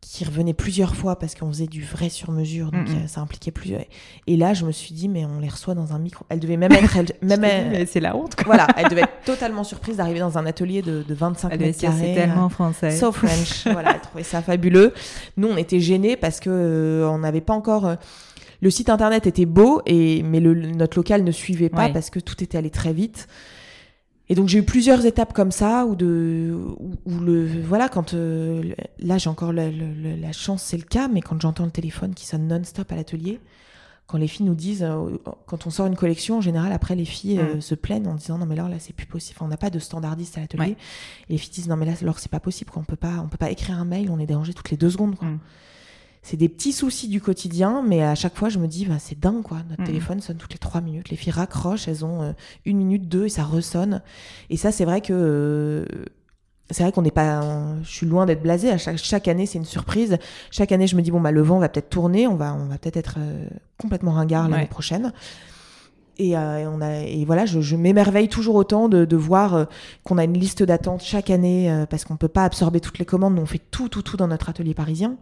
[0.00, 3.50] qui revenait plusieurs fois parce qu'on faisait du vrai sur mesure, donc euh, ça impliquait
[3.50, 3.74] plus.
[4.26, 6.24] Et là, je me suis dit, mais on les reçoit dans un micro.
[6.30, 7.12] Elle devait même être.
[7.22, 8.34] même c'est la honte.
[8.34, 8.44] Quoi.
[8.46, 11.80] Voilà, elle devait être totalement surprise d'arriver dans un atelier de, de 25 elle mètres
[11.80, 12.14] carrés.
[12.14, 12.92] C'est tellement français.
[12.92, 13.64] So French.
[13.72, 14.94] voilà, elle trouvait ça fabuleux.
[15.36, 17.86] Nous, on était gênés parce que euh, on n'avait pas encore.
[17.86, 17.94] Euh,
[18.62, 22.20] le site internet était beau, et, mais le, notre local ne suivait pas parce que
[22.20, 23.26] tout était allé très vite.
[24.30, 26.56] Et donc j'ai eu plusieurs étapes comme ça où de
[27.04, 28.62] où, le voilà quand euh,
[29.00, 29.70] là j'ai encore la,
[30.32, 33.40] chance c'est le cas mais quand j'entends le téléphone qui sonne non-stop à l'atelier
[34.06, 37.04] quand les filles nous disent euh, quand on sort une collection en général après les
[37.04, 37.60] filles euh, mm.
[37.60, 39.80] se plaignent en disant non mais là là c'est plus possible on n'a pas de
[39.80, 40.76] standardiste à l'atelier
[41.28, 42.80] et les filles disent non mais là alors c'est pas possible quoi.
[42.82, 44.90] on peut pas on peut pas écrire un mail on est dérangé toutes les deux
[44.90, 45.26] secondes quoi.
[45.26, 45.40] Mm
[46.22, 49.18] c'est des petits soucis du quotidien, mais à chaque fois, je me dis, bah, c'est
[49.18, 49.58] dingue, quoi.
[49.70, 49.86] Notre mm.
[49.86, 51.08] téléphone sonne toutes les trois minutes.
[51.08, 52.32] Les filles raccrochent, elles ont euh,
[52.66, 54.02] une minute, deux, et ça ressonne.
[54.50, 55.12] Et ça, c'est vrai que.
[55.12, 55.84] Euh,
[56.70, 57.40] c'est vrai qu'on n'est pas.
[57.82, 58.70] je suis loin d'être blasée.
[58.70, 60.18] À chaque, chaque année, c'est une surprise.
[60.50, 62.28] Chaque année, je me dis, bon, bah, le vent va peut-être tourner.
[62.28, 63.48] On va, on va peut-être être, euh,
[63.78, 65.12] complètement ringard l'année prochaine.
[66.18, 69.68] Et, on a, et voilà, je, m'émerveille toujours autant de, de voir
[70.04, 73.06] qu'on a une liste d'attente chaque année parce qu'on ne peut pas absorber toutes les
[73.06, 73.36] commandes.
[73.36, 75.16] Nous, on fait tout, tout, tout dans notre atelier parisien.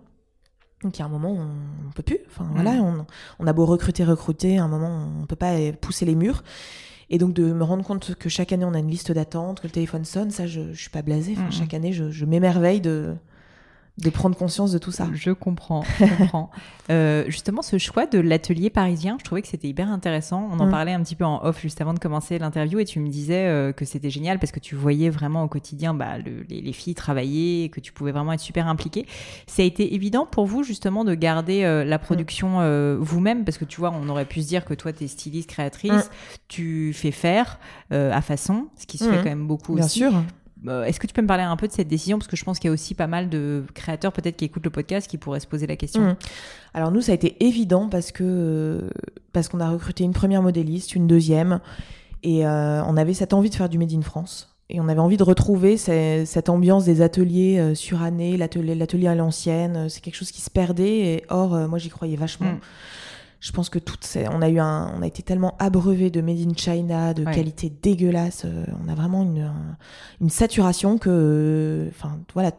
[0.82, 2.18] Donc il y a un moment où on, ne peut plus.
[2.28, 3.04] Enfin voilà, mm.
[3.38, 6.44] on, a beau recruter, recruter, à un moment on peut pas pousser les murs.
[7.10, 9.66] Et donc de me rendre compte que chaque année on a une liste d'attente, que
[9.66, 11.36] le téléphone sonne, ça je, je suis pas blasée.
[11.50, 13.16] Chaque année je, je m'émerveille de
[13.98, 15.08] de prendre conscience de tout ça.
[15.12, 16.50] Je comprends, je comprends.
[16.90, 20.48] Euh, justement, ce choix de l'atelier parisien, je trouvais que c'était hyper intéressant.
[20.50, 20.70] On en mm.
[20.70, 23.46] parlait un petit peu en off juste avant de commencer l'interview et tu me disais
[23.46, 26.16] euh, que c'était génial parce que tu voyais vraiment au quotidien bah,
[26.48, 29.04] les, filles travailler et que tu pouvais vraiment être super impliquée.
[29.46, 32.38] Ça a été évident pour vous justement de garder euh, la production
[32.98, 33.44] vous-même?
[33.44, 35.92] Parce que tu vois, on aurait pu se dire que toi, tu es styliste, créatrice,
[35.92, 36.10] mm.
[36.48, 37.58] tu fais faire
[37.90, 39.22] à façon, ce qui se fait mm.
[39.22, 39.98] quand même beaucoup Bien aussi.
[39.98, 40.12] sûr.
[40.66, 42.18] Euh, est-ce que tu peux me parler un peu de cette décision?
[42.18, 44.64] Parce que je pense qu'il y a aussi pas mal de créateurs peut-être qui écoutent
[44.64, 46.02] le podcast qui pourraient se poser la question.
[46.02, 46.16] Mmh.
[46.74, 48.90] Alors nous, ça a été évident parce que
[49.32, 51.60] parce qu'on a recruté une première modéliste, une deuxième,
[52.22, 54.54] et euh, on avait cette envie de faire du Made in France.
[54.70, 59.88] Et on avait envie de retrouver cette ambiance des ateliers euh, surannés, l'atelier à l'ancienne.
[59.88, 60.98] C'est quelque chose qui se perdait.
[60.98, 62.52] Et or, moi, j'y croyais vachement.
[62.52, 62.60] Mmh
[63.40, 66.20] je pense que toutes ces, on a eu un, on a été tellement abreuvé de
[66.20, 68.42] made in China, de qualité dégueulasse.
[68.44, 69.52] Euh, on a vraiment une,
[70.20, 72.50] une saturation que, enfin, voilà,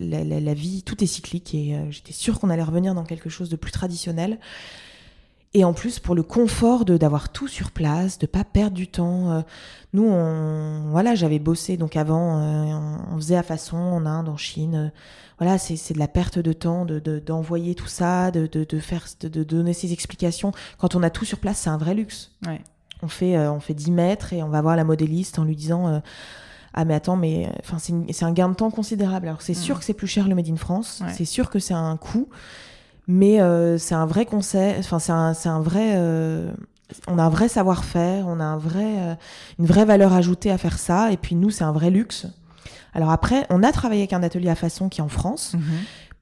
[0.00, 3.30] la, la, vie, tout est cyclique et euh, j'étais sûre qu'on allait revenir dans quelque
[3.30, 4.38] chose de plus traditionnel.
[5.54, 8.86] Et en plus, pour le confort de d'avoir tout sur place, de pas perdre du
[8.86, 9.30] temps.
[9.30, 9.40] Euh,
[9.94, 12.36] nous, on, voilà, j'avais bossé donc avant,
[13.10, 14.92] on, faisait à façon en Inde, en Chine
[15.38, 19.06] voilà, c'est de la perte de temps de d'envoyer tout ça, de, de, de faire,
[19.20, 20.52] de, de, donner ces explications.
[20.78, 22.32] Quand on a tout sur place, c'est un vrai luxe.
[22.44, 22.60] Ouais.
[23.02, 25.54] On fait, euh, on fait 10 mètres et on va voir la modéliste en lui
[25.54, 26.00] disant euh,
[26.74, 29.28] ah mais attends mais enfin c'est un gain de temps considérable.
[29.28, 29.78] Alors c'est sûr mm.
[29.78, 32.28] que c'est plus cher le made in France, c'est sûr que c'est un coût,
[33.08, 34.76] mais euh, c'est un vrai conseil.
[34.78, 35.96] Enfin c'est un, un vrai
[37.06, 39.18] on a un vrai savoir-faire, on a un vrai,
[39.58, 41.12] une vraie valeur ajoutée à faire ça.
[41.12, 42.26] Et puis nous, c'est un vrai luxe.
[42.94, 45.54] Alors après, on a travaillé avec un atelier à façon qui est en France.
[45.54, 45.62] Mhm.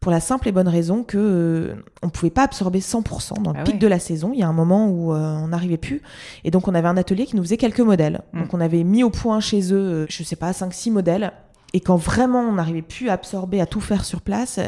[0.01, 3.61] Pour la simple et bonne raison que euh, on pouvait pas absorber 100% dans le
[3.61, 4.31] ah pic de la saison.
[4.35, 6.03] Il y a un moment où euh, on n'arrivait plus,
[6.45, 8.21] et donc on avait un atelier qui nous faisait quelques modèles.
[8.33, 8.43] Mhm.
[8.43, 11.33] Donc on avait mis au point chez eux, euh, je sais pas, 5-6 modèles.
[11.73, 14.61] Et quand vraiment on n'arrivait plus à absorber, à tout faire sur place,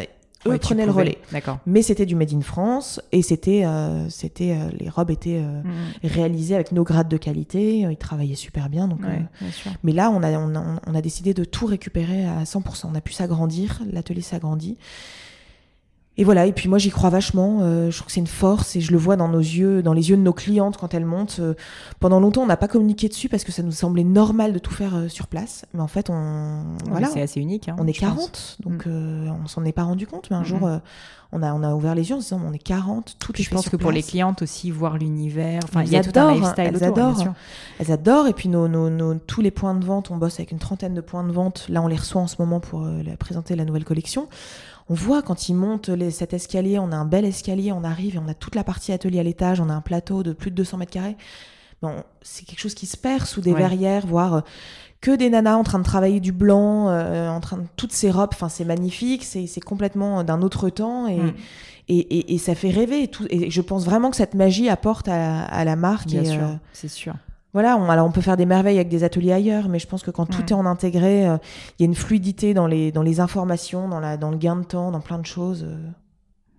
[0.50, 1.18] eux prenaient le relais.
[1.66, 5.62] Mais c'était du made in France et c'était, euh, c'était, euh, les robes étaient euh,
[5.62, 6.06] mm.
[6.06, 7.80] réalisées avec nos grades de qualité.
[7.80, 8.88] Ils travaillaient super bien.
[8.88, 9.00] Donc,
[9.82, 12.86] mais là, on a, on a, on a décidé de tout récupérer à 100%.
[12.90, 14.76] On a pu s'agrandir, l'atelier s'agrandit.
[16.20, 18.74] Et voilà, et puis moi j'y crois vachement, euh, je trouve que c'est une force
[18.74, 21.04] et je le vois dans nos yeux, dans les yeux de nos clientes quand elles
[21.04, 21.36] montent.
[21.38, 21.54] Euh,
[22.00, 24.74] pendant longtemps on n'a pas communiqué dessus parce que ça nous semblait normal de tout
[24.74, 26.64] faire euh, sur place, mais en fait on...
[26.90, 27.06] voilà.
[27.06, 27.68] C'est assez unique.
[27.68, 29.32] Hein, on est 40, donc mm.
[29.44, 30.68] on s'en est pas rendu compte, mais un jour
[31.30, 33.44] on, a, on a ouvert les yeux en se disant on est 40, tout est
[33.44, 36.34] Je pense que pour les clientes aussi, voir l'univers, enfin il y a tout un
[36.34, 37.28] lifestyle elles adorent,
[37.78, 40.50] elles adorent, et puis nos, nos, nos, tous les points de vente, on bosse avec
[40.50, 42.88] une trentaine de points de vente, là on les reçoit en ce moment pour
[43.20, 44.26] présenter la nouvelle collection
[44.88, 48.16] on voit quand ils montent les, cet escalier, on a un bel escalier, on arrive
[48.16, 50.50] et on a toute la partie atelier à l'étage, on a un plateau de plus
[50.50, 51.16] de 200 mètres carrés.
[52.22, 54.44] c'est quelque chose qui se perd sous des verrières, voire
[55.00, 58.30] que des nanas en train de travailler du blanc, en train de toutes ces robes.
[58.32, 61.34] Enfin, c'est magnifique, c'est complètement d'un autre temps et, mm.
[61.88, 63.04] et, et, ça fait rêver.
[63.04, 66.08] Et, tout, et je pense vraiment que cette magie apporte à, la marque.
[66.08, 67.14] Bien sûr, c'est sûr.
[67.58, 70.02] Voilà, on, alors on peut faire des merveilles avec des ateliers ailleurs, mais je pense
[70.02, 73.18] que quand tout est en intégré, il y a une fluidité dans les, dans les
[73.18, 75.66] informations, dans, la, dans le gain de temps, dans plein de choses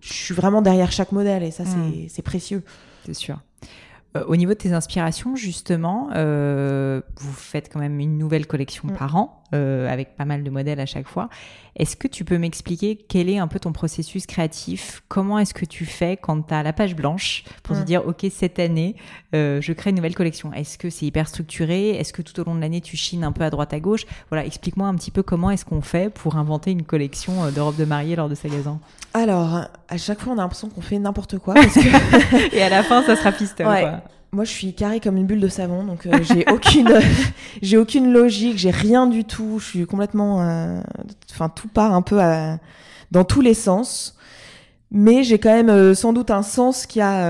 [0.00, 2.22] je suis vraiment derrière chaque modèle et ça, c'est mm.
[2.22, 2.62] précieux.
[3.04, 3.40] C'est sûr.
[4.16, 8.88] Euh, au niveau de tes inspirations, justement, euh, vous faites quand même une nouvelle collection
[8.88, 8.92] mm.
[8.94, 11.28] par an, euh, avec pas mal de modèles à chaque fois.
[11.80, 15.02] Est-ce que tu peux m'expliquer quel est un peu ton processus créatif?
[15.08, 17.84] Comment est-ce que tu fais quand tu as la page blanche pour te mm.
[17.84, 18.96] dire, OK, cette année,
[19.32, 20.52] je crée une nouvelle collection?
[20.52, 21.90] Est-ce que c'est hyper structuré?
[21.90, 24.04] Est-ce que tout au long de l'année, tu chines un peu à droite à gauche?
[24.28, 27.76] Voilà, explique-moi un petit peu comment est-ce qu'on fait pour inventer une collection de robes
[27.76, 28.78] de mariée lors de Sagazan.
[29.14, 31.54] Alors, à chaque fois, on a l'impression qu'on fait n'importe quoi.
[32.52, 33.62] Et à la fin, ça sera piste.
[34.32, 36.88] Moi, je suis carré comme une bulle de savon, donc euh, j'ai aucune,
[37.62, 39.58] j'ai aucune logique, j'ai rien du tout.
[39.58, 40.80] Je suis complètement, euh,
[41.32, 42.20] enfin, tout part un peu
[43.10, 44.16] dans tous les sens.
[44.92, 47.24] Mais j'ai quand même euh, sans doute un sens qui a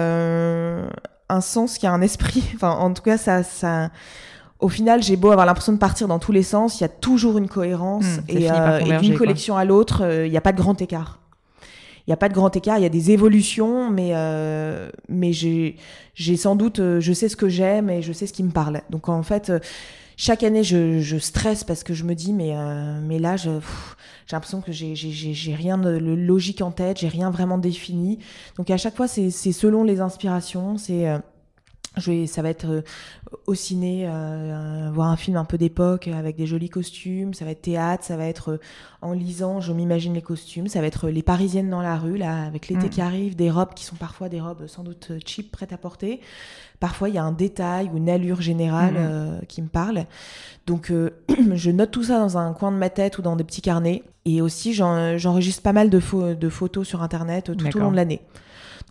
[1.28, 2.44] un sens qui a un esprit.
[2.54, 3.90] Enfin, en tout cas, ça, ça.
[4.58, 6.88] Au final, j'ai beau avoir l'impression de partir dans tous les sens, il y a
[6.88, 10.58] toujours une cohérence mmh, et, et d'une collection à l'autre, il n'y a pas de
[10.58, 11.19] grand écart
[12.06, 15.32] il n'y a pas de grand écart, il y a des évolutions, mais, euh, mais
[15.32, 15.76] j'ai,
[16.14, 18.50] j'ai sans doute, euh, je sais ce que j'aime et je sais ce qui me
[18.50, 18.82] parle.
[18.90, 19.58] Donc en fait, euh,
[20.16, 22.54] chaque année, je, je stresse parce que je me dis, mais,
[23.02, 23.50] mais là, je,
[24.26, 28.18] j'ai l'impression que j'ai, j'ai, j'ai rien de logique en tête, j'ai rien vraiment défini.
[28.56, 31.06] Donc à chaque fois, c'est, c'est selon les inspirations, c'est
[31.96, 32.82] je vais, ça va être euh,
[33.46, 37.34] au ciné, euh, euh, voir un film un peu d'époque avec des jolis costumes.
[37.34, 38.60] Ça va être théâtre, ça va être
[39.02, 40.68] en lisant, je m'imagine les costumes.
[40.68, 42.90] Ça va être les Parisiennes dans la rue, là, avec l'été mm.
[42.90, 46.20] qui arrive, des robes qui sont parfois des robes sans doute cheap, prêtes à porter.
[46.78, 49.46] Parfois, il y a un détail ou une allure générale mm.
[49.46, 50.06] qui me parle.
[50.66, 50.92] Donc,
[51.54, 54.04] je note tout ça dans un coin de ma tête ou dans des petits carnets.
[54.26, 58.20] Et aussi, j'enregistre pas mal de, de, photos sur Internet tout au long de l'année.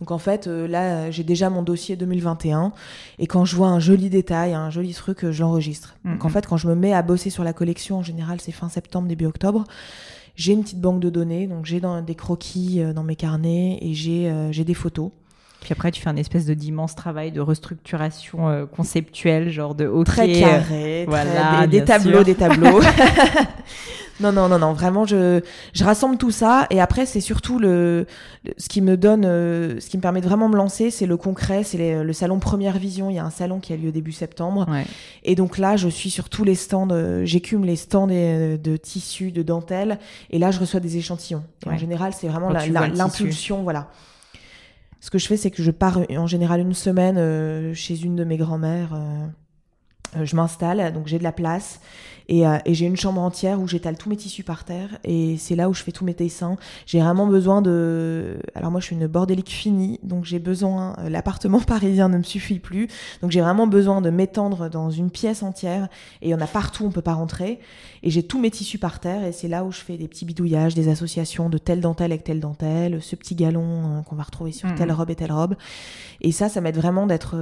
[0.00, 2.72] Donc en fait, euh, là, j'ai déjà mon dossier 2021
[3.18, 5.96] et quand je vois un joli détail, un joli truc, euh, je l'enregistre.
[6.04, 8.52] Donc en fait, quand je me mets à bosser sur la collection, en général, c'est
[8.52, 9.64] fin septembre, début octobre.
[10.36, 13.94] J'ai une petite banque de données, donc j'ai des croquis euh, dans mes carnets et
[13.94, 15.10] j'ai des photos.
[15.60, 20.04] Puis après, tu fais un espèce de d'immense travail de restructuration conceptuelle, genre de haut
[20.04, 22.80] Très carré, voilà, des, tableaux, des tableaux.
[24.20, 24.72] Non, non, non, non.
[24.72, 25.40] Vraiment, je,
[25.72, 26.66] je rassemble tout ça.
[26.70, 28.06] Et après, c'est surtout le,
[28.58, 31.16] ce qui me donne, euh, ce qui me permet de vraiment me lancer, c'est le
[31.16, 33.10] concret, c'est le salon Première Vision.
[33.10, 34.66] Il y a un salon qui a lieu début septembre.
[35.24, 38.76] Et donc là, je suis sur tous les stands, euh, j'écume les stands de, de
[38.76, 39.98] tissus, de dentelle.
[40.30, 41.42] Et là, je reçois des échantillons.
[41.66, 43.88] En général, c'est vraiment l'impulsion, voilà.
[45.00, 48.16] Ce que je fais, c'est que je pars en général une semaine euh, chez une
[48.16, 48.94] de mes grand-mères.
[50.22, 51.80] Je m'installe, donc j'ai de la place
[52.30, 55.56] euh, et, j'ai une chambre entière où j'étale tous mes tissus par terre et c'est
[55.56, 56.56] là où je fais tous mes dessins.
[56.86, 58.38] J'ai vraiment besoin de.
[58.54, 60.94] Alors moi, je suis une bordélique finie, donc j'ai besoin.
[60.98, 62.88] Euh, l'appartement parisien ne me suffit plus,
[63.22, 65.88] donc j'ai vraiment besoin de m'étendre dans une pièce entière
[66.22, 67.58] et il y en a partout, on peut pas rentrer.
[68.02, 70.24] Et j'ai tous mes tissus par terre et c'est là où je fais des petits
[70.24, 74.22] bidouillages, des associations de telle dentelle avec telle dentelle, ce petit galon euh, qu'on va
[74.22, 74.74] retrouver sur mmh.
[74.76, 75.56] telle robe et telle robe.
[76.20, 77.36] Et ça, ça m'aide vraiment d'être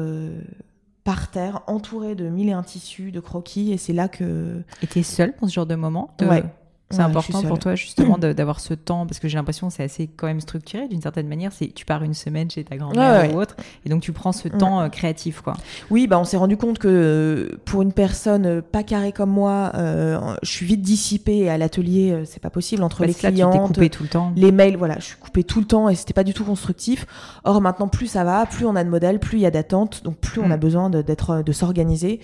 [1.05, 4.63] par terre, entouré de mille et un tissus, de croquis, et c'est là que...
[4.83, 6.45] Et t'es seule pour ce genre de moment Ouais.
[6.91, 10.07] C'est important pour toi justement d'avoir ce temps parce que j'ai l'impression que c'est assez
[10.07, 11.53] quand même structuré d'une certaine manière.
[11.53, 14.49] C'est tu pars une semaine chez ta grand-mère ou autre et donc tu prends ce
[14.49, 15.55] temps euh, créatif quoi.
[15.91, 19.31] Oui, bah on s'est rendu compte que euh, pour une personne euh, pas carrée comme
[19.31, 24.09] moi, je suis vite dissipée à l'atelier, c'est pas possible entre les clients, tout le
[24.09, 24.33] temps.
[24.37, 27.07] les mails, voilà, je suis coupée tout le temps et c'était pas du tout constructif.
[27.45, 30.03] Or maintenant plus ça va, plus on a de modèles, plus il y a d'attentes,
[30.05, 30.61] donc plus on a mm.
[30.61, 32.21] besoin d'être de, s'organiser.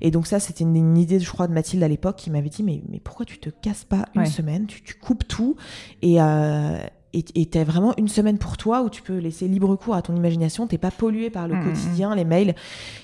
[0.00, 2.48] Et donc ça c'était une, une, idée je crois de Mathilde à l'époque qui m'avait
[2.48, 5.56] dit mais mais pourquoi tu te casses pas une semaine, tu, coupes tout
[6.02, 6.78] et euh,
[7.12, 10.14] et t'as vraiment une semaine pour toi où tu peux laisser libre cours à ton
[10.14, 12.16] imagination, t'es pas pollué par le mmh, quotidien, mmh.
[12.16, 12.54] les mails.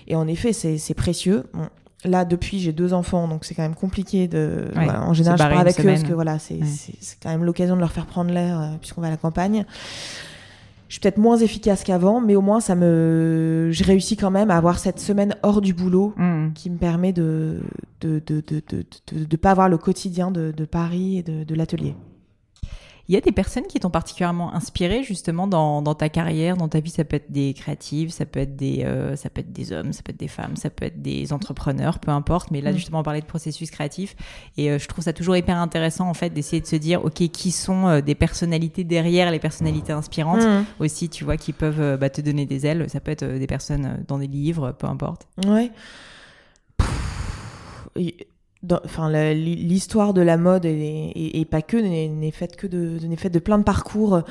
[0.06, 1.44] Et en effet, c'est précieux.
[2.04, 4.66] là, depuis, j'ai deux enfants, donc c'est quand même compliqué de.
[4.76, 6.60] en général, je pars avec eux parce que voilà, c'est
[7.22, 9.64] quand même l'occasion de leur faire prendre l'air euh, puisqu'on va à la campagne
[10.94, 14.48] je suis peut-être moins efficace qu'avant, mais au moins ça me, je réussis quand même
[14.52, 16.52] à avoir cette semaine hors du boulot mm.
[16.54, 17.62] qui me permet de
[18.00, 21.96] de de, de, de, de pas avoir le quotidien de, Paris et de, l'atelier.
[23.08, 26.68] Il y a des personnes qui t'ont particulièrement inspiré justement dans, dans, ta carrière, dans
[26.68, 26.90] ta vie.
[26.90, 29.92] Ça peut être des créatives, ça peut être des, euh, ça peut être des hommes,
[29.92, 32.50] ça peut être des femmes, ça peut être des entrepreneurs, peu importe.
[32.50, 32.76] Mais là, mm.
[32.76, 34.16] justement, on parlait de processus créatif
[34.56, 37.28] et euh, je trouve ça toujours hyper intéressant en fait d'essayer de se dire, ok,
[37.28, 40.64] qui sont euh, des personnalités derrière les personnalités inspirantes mm.
[40.80, 42.88] aussi, tu vois, qui peuvent bah, te donner des ailes.
[42.88, 45.26] Ça peut être des personnes dans des livres, peu importe.
[45.46, 45.70] Ouais
[48.84, 53.38] enfin l'histoire de la mode et, pas que n'est faite que de n'est faite de
[53.38, 54.22] plein de parcours.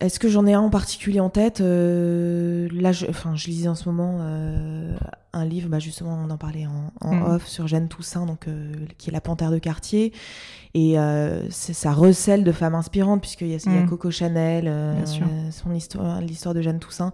[0.00, 1.60] Est-ce que j'en ai un en particulier en tête?
[1.60, 3.06] Euh, Là, je,
[3.46, 4.96] lisais en ce moment euh,
[5.32, 7.22] un livre, bah justement, on en parlait en, mm.
[7.22, 10.12] off sur Jeanne Toussaint, donc euh, qui est la panthère de quartier,
[10.74, 10.96] et
[11.50, 13.88] ça recèle de femmes inspirantes puisqu'il y, a, y a mm.
[13.88, 14.72] Coco Chanel,
[15.50, 17.12] son histoire, l'histoire de Jeanne Toussaint,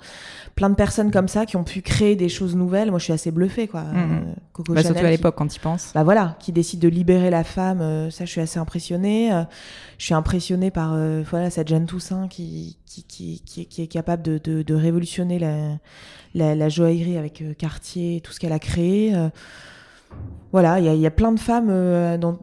[0.54, 2.90] plein de personnes comme ça qui ont pu créer des choses nouvelles.
[2.90, 3.82] Moi, je suis assez bluffée, quoi.
[3.82, 5.92] Mm, Coco bah, Chanel, surtout à l'époque quand tu penses.
[5.94, 8.10] Bah voilà, qui décide de libérer la femme.
[8.10, 9.30] ça, je suis assez impressionnée.
[9.98, 10.96] je suis impressionnée par
[11.30, 16.68] voilà cette Jeanne Toussaint qui qui, qui, qui, est capable de, de, révolutionner la, la,
[16.68, 19.14] joaillerie avec euh, Cartier, tout ce qu'elle a créé.
[19.14, 19.28] Euh.
[20.52, 22.38] voilà, il y, y, a plein de femmes euh, dans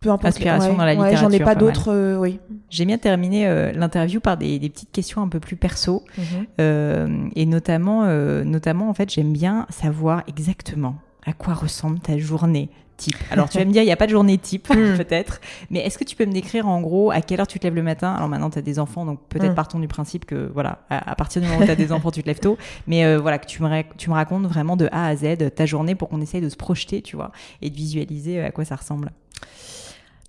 [0.00, 0.36] peu importe.
[0.36, 1.18] Inspiration dans la littérature.
[1.18, 2.40] J'en ai pas d'autres, oui.
[2.70, 7.30] J'ai bien terminé l'interview par des, des, petites questions un peu plus perso, mhm.
[7.36, 8.06] et notamment,
[8.44, 12.70] notamment en fait, j'aime bien savoir exactement à quoi ressemble ta journée
[13.00, 13.16] type.
[13.30, 14.96] Alors tu vas me dire, il n'y a pas de journée type, hmm.
[14.96, 15.40] peut-être,
[15.70, 17.74] mais est-ce que tu peux me décrire en gros à quelle heure tu te lèves
[17.74, 18.12] le matin?
[18.12, 19.56] Alors maintenant, tu as des enfants, donc peut-être hmm.
[19.56, 22.22] partons du principe que, voilà, à, partir du moment où tu as des enfants, tu
[22.22, 25.06] te lèves tôt, mais euh, voilà, que tu me, tu me racontes vraiment de A
[25.06, 27.32] à Z ta journée pour qu'on essaye de se projeter, tu vois,
[27.62, 29.12] et de visualiser euh, à quoi ça ressemble.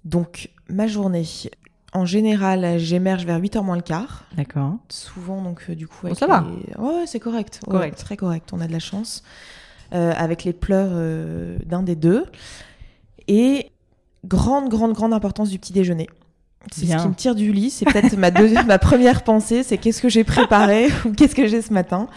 [0.06, 1.26] Donc, ma journée,
[1.94, 4.24] en général, j'émerge vers 8h moins le quart.
[4.36, 4.78] D'accord.
[4.90, 6.14] Souvent, donc, euh, du coup.
[6.16, 6.46] ça va.
[6.78, 7.60] Ouais, c'est correct.
[7.68, 7.98] correct.
[7.98, 8.50] très correct.
[8.54, 9.24] On a de la chance.
[9.94, 12.26] Euh, avec les pleurs euh, d'un des deux.
[13.28, 13.72] Et
[14.26, 16.08] grande, grande, grande importance du petit déjeuner.
[16.72, 17.70] C'est ce qui me tire du lit.
[17.72, 18.32] C'est peut-être ma,
[18.64, 22.08] ma première pensée, c'est qu'est-ce que j'ai préparé ou qu'est-ce que j'ai ce matin.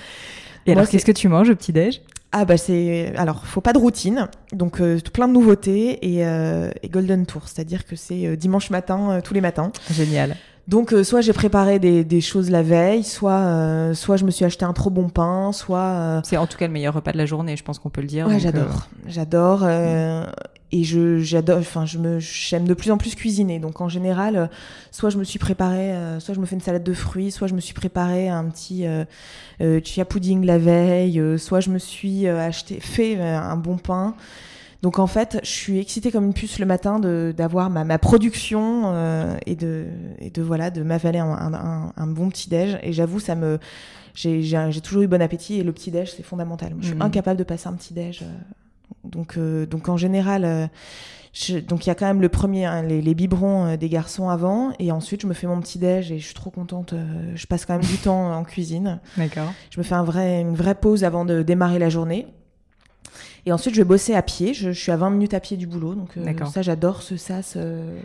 [0.66, 2.02] Et alors, qu'est-ce que tu manges au petit-déj?
[2.30, 6.22] Ah bah c'est alors faut pas de routine donc euh, plein de nouveautés et,
[6.82, 10.34] et golden tour c'est-à-dire que c'est dimanche matin tous les matins génial
[10.66, 14.30] donc euh, soit j'ai préparé des, des, choses la veille, soit euh, soit je me
[14.30, 17.12] suis acheté un trop bon pain, soit euh, c'est en tout cas le meilleur repas
[17.12, 18.26] de la journée, je pense qu'on peut le dire.
[18.26, 19.68] Ouais, j'adore, j'adore
[20.72, 23.58] et je j'adore, enfin je me j'aime de plus en plus cuisiner.
[23.58, 24.48] Donc en général,
[24.90, 27.54] soit je me suis préparé, soit je me fais une salade de fruits, soit je
[27.54, 28.86] me suis préparé un petit
[29.84, 34.14] chia pudding la veille, soit je me suis acheté fait un bon pain.
[34.84, 38.82] Donc en fait, je suis excitée comme une puce le matin d'avoir ma, ma, production
[38.84, 39.86] euh, et de
[40.18, 42.78] et de voilà de m'avaler un, un, un, bon petit déj.
[42.82, 43.58] Et j'avoue, ça me
[44.12, 46.74] j'ai toujours eu bon appétit et le petit déj c'est fondamental.
[46.80, 47.00] Je suis mmh.
[47.00, 48.24] incapable de passer un petit déj.
[48.24, 48.26] Euh,
[49.04, 50.68] donc euh, donc en général.
[51.32, 54.28] Je, donc il y a quand même le premier, hein, les, les, biberons des garçons
[54.28, 56.94] avant, et ensuite je me fais mon petit déj et je suis trop contente.
[57.34, 59.00] je passe quand même du temps en cuisine.
[59.16, 59.50] D'accord.
[59.70, 62.26] Je me fais un vrai, une vraie pause avant de démarrer la journée.
[63.46, 64.54] Et ensuite, je vais bosser à pied.
[64.54, 65.94] Je, suis à 20 minutes à pied du boulot.
[65.94, 67.54] Donc, euh, ça, j'adore ce sas.
[67.56, 67.98] Euh,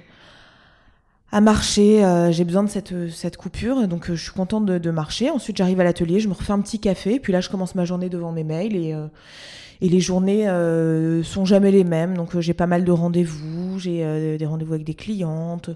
[1.32, 5.30] à marcher, euh, j'ai besoin de cette, cette coupure, donc je suis contente de, marcher.
[5.30, 7.86] Ensuite, j'arrive à l'atelier, je me refais un petit café, puis là, je commence ma
[7.86, 8.96] journée devant mes mails et,
[9.82, 10.46] et les journées
[11.24, 12.18] sont jamais les mêmes.
[12.18, 15.70] Donc, j'ai pas mal de rendez-vous, j'ai des rendez-vous avec des clientes.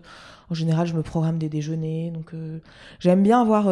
[0.49, 2.31] En général, je me programme des déjeuners, donc
[2.97, 3.69] j'aime bien avoir,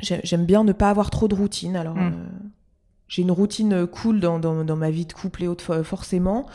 [0.00, 1.76] j'aime bien ne pas avoir trop de routine.
[1.76, 2.14] Alors, mmh
[3.08, 6.46] j'ai une routine cool dans, dans, dans, ma vie de couple et autres forcément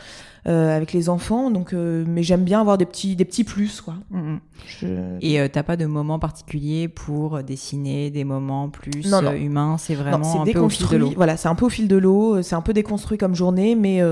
[0.48, 3.80] euh, avec les enfants donc euh, mais j'aime bien avoir des petits des petits plus
[3.80, 4.38] quoi mm,
[4.82, 5.18] mm.
[5.20, 9.76] et euh, t'as pas de moment particulier pour dessiner des moments plus euh, humains?
[9.78, 11.96] C'est vraiment un peu au fil de l'eau voilà c'est un peu au fil de
[11.96, 14.02] l'eau c'est un peu déconstruit comme journée mais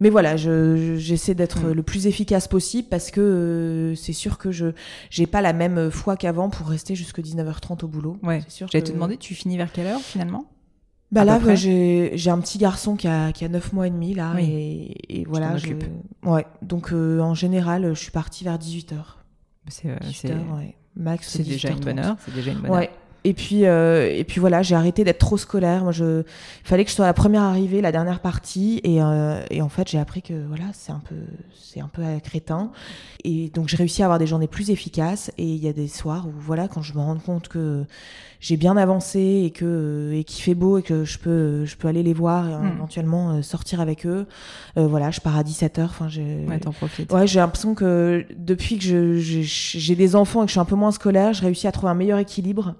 [0.00, 1.72] mais voilà, j'essaie d'être mm.
[1.74, 4.72] le plus efficace possible parce que c'est sûr que je
[5.10, 8.16] j'ai pas la même foi qu'avant pour rester jusque 19h30 au boulot.
[8.24, 8.42] Ouais.
[8.72, 10.46] J'allais te demander, tu finis vers quelle heure finalement?
[11.12, 14.14] Bah là, j'ai j'ai un petit garçon qui a qui a 9 mois et demi
[14.14, 15.58] là et, et, voilà.
[15.58, 15.74] Je,
[16.24, 16.46] ouais.
[16.62, 18.96] Donc euh, en général, je suis partie vers 18 h
[19.68, 19.88] C'est
[20.30, 20.74] euh, ouais.
[20.96, 21.28] max.
[21.28, 22.16] C'est déjà une bonne heure.
[22.24, 22.90] C'est déjà une bonne ouais.
[23.24, 25.84] Et puis, euh, et puis voilà, j'ai arrêté d'être trop scolaire.
[25.84, 29.40] Moi, je, il fallait que je sois la première arrivée, la dernière partie, et, euh,
[29.50, 31.14] et en fait, j'ai appris que voilà, c'est un peu,
[31.54, 32.72] c'est un peu crétin.
[33.22, 35.30] Et donc, j'ai réussi à avoir des journées plus efficaces.
[35.38, 37.84] Et il y a des soirs où voilà, quand je me rends compte que
[38.42, 41.86] j'ai bien avancé et que et qu'il fait beau et que je peux, je peux
[41.86, 42.72] aller les voir et hmm.
[42.74, 44.26] éventuellement euh, sortir avec eux.
[44.76, 47.10] Euh, voilà, je pars à 17 h Enfin, j'ai, ouais, t'en profites.
[47.12, 50.64] Ouais, j'ai l'impression que depuis que je, j'ai des enfants et que je suis un
[50.64, 52.74] peu moins scolaire, je réussis à trouver un meilleur équilibre.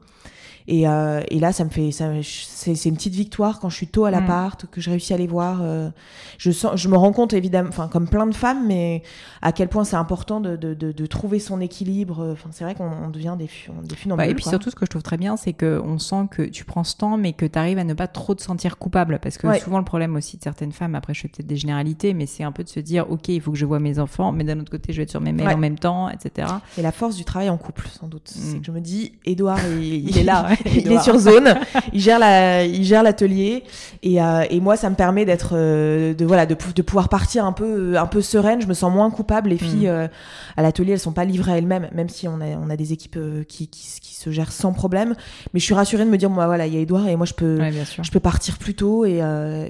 [0.68, 4.04] Et, euh, et, là, ça me fait, c'est une petite victoire quand je suis tôt
[4.04, 5.60] à l'appart, que je réussis à les voir.
[5.62, 5.90] Euh,
[6.38, 9.02] je sens, je me rends compte évidemment, enfin comme plein de femmes, mais
[9.42, 12.30] à quel point c'est important de, de, de, trouver son équilibre.
[12.32, 13.48] Enfin, c'est vrai qu'on devient des,
[13.82, 14.24] des funambules.
[14.24, 16.42] Bah, et puis surtout, ce que je trouve très bien, c'est que on sent que
[16.42, 19.18] tu prends ce temps, mais que tu arrives à ne pas trop te sentir coupable,
[19.20, 22.14] parce que souvent le problème aussi de certaines femmes, après je fais peut-être des généralités,
[22.14, 24.32] mais c'est un peu de se dire, ok, il faut que je vois mes enfants,
[24.32, 26.48] mais d'un autre côté, je vais être sur mes mails en même temps, etc.
[26.78, 28.28] Et la force du travail en couple, sans doute.
[28.28, 28.60] C'est mm.
[28.60, 30.51] que je me dis, Edouard, il, il est là.
[30.66, 31.54] il est sur zone,
[31.92, 33.64] il gère la, il gère l'atelier
[34.02, 37.44] et, euh, et, moi ça me permet d'être, euh, de voilà, de, de, pouvoir partir
[37.44, 38.60] un peu, un peu sereine.
[38.60, 39.50] Je me sens moins coupable.
[39.50, 39.90] Les filles mm.
[39.90, 40.08] euh,
[40.56, 42.92] à l'atelier, elles sont pas livrées à elles-mêmes, même si on a, on a des
[42.92, 45.14] équipes qui, qui, qui, se gèrent sans problème.
[45.54, 47.26] Mais je suis rassurée de me dire, moi voilà, il y a Edouard et moi
[47.26, 47.60] je peux,
[48.02, 49.18] je peux partir plus tôt et,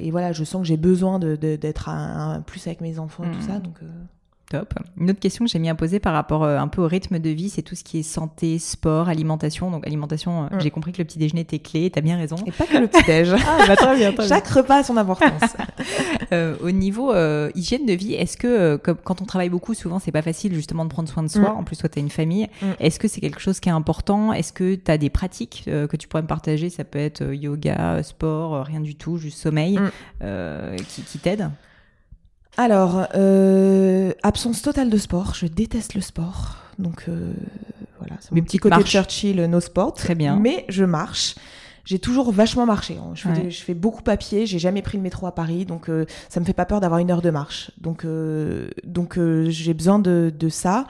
[0.01, 1.91] et voilà, je sens que j'ai besoin de, d'être
[2.47, 3.47] plus avec mes enfants et tout mm.
[3.47, 3.77] ça, donc.
[4.99, 7.19] Une autre question que j'ai mis à poser par rapport euh, un peu au rythme
[7.19, 9.71] de vie, c'est tout ce qui est santé, sport, alimentation.
[9.71, 10.61] Donc alimentation, euh, mm.
[10.61, 12.37] j'ai compris que le petit déjeuner était clé, t'as bien raison.
[12.47, 13.33] Et pas que le petit déj.
[13.47, 15.43] ah, bah, très bien, Chaque repas a son importance.
[16.33, 17.15] euh, au niveau
[17.55, 20.91] hygiène de vie, est-ce que quand on travaille beaucoup, souvent c'est pas facile justement de
[20.91, 21.51] prendre soin de soi.
[21.51, 21.59] Mm.
[21.59, 22.49] En plus, toi t'as une famille.
[22.61, 22.67] Mm.
[22.81, 24.33] Est-ce que c'est quelque chose qui est important?
[24.33, 26.71] Est-ce que t'as des pratiques que tu pourrais me partager?
[26.71, 29.79] Ça peut être yoga, sport, rien du tout, juste sommeil,
[30.21, 31.51] qui, qui t'aident?
[32.57, 35.35] Alors, euh, absence totale de sport.
[35.35, 36.57] Je déteste le sport.
[36.79, 37.33] Donc, euh,
[37.99, 38.17] voilà.
[38.21, 39.95] C'est mon petit côté Churchill, no sport.
[39.95, 40.37] Très bien.
[40.37, 41.35] Mais je marche.
[41.85, 42.97] J'ai toujours vachement marché.
[42.97, 43.11] Hein.
[43.15, 44.47] Je, fais, je fais beaucoup papier.
[44.47, 47.01] J'ai jamais pris le métro à Paris, donc euh, ça me fait pas peur d'avoir
[47.01, 47.73] une heure de marche.
[47.81, 50.87] Donc, euh, donc euh, j'ai besoin de, de ça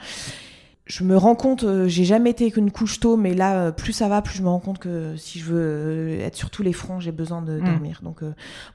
[0.85, 4.21] je me rends compte, j'ai jamais été qu'une couche tôt, mais là, plus ça va,
[4.21, 7.13] plus je me rends compte que si je veux être sur tous les fronts, j'ai
[7.13, 7.63] besoin de mm.
[7.63, 8.01] dormir.
[8.03, 8.19] Donc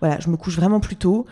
[0.01, 1.27] voilà, je me couche vraiment plus tôt.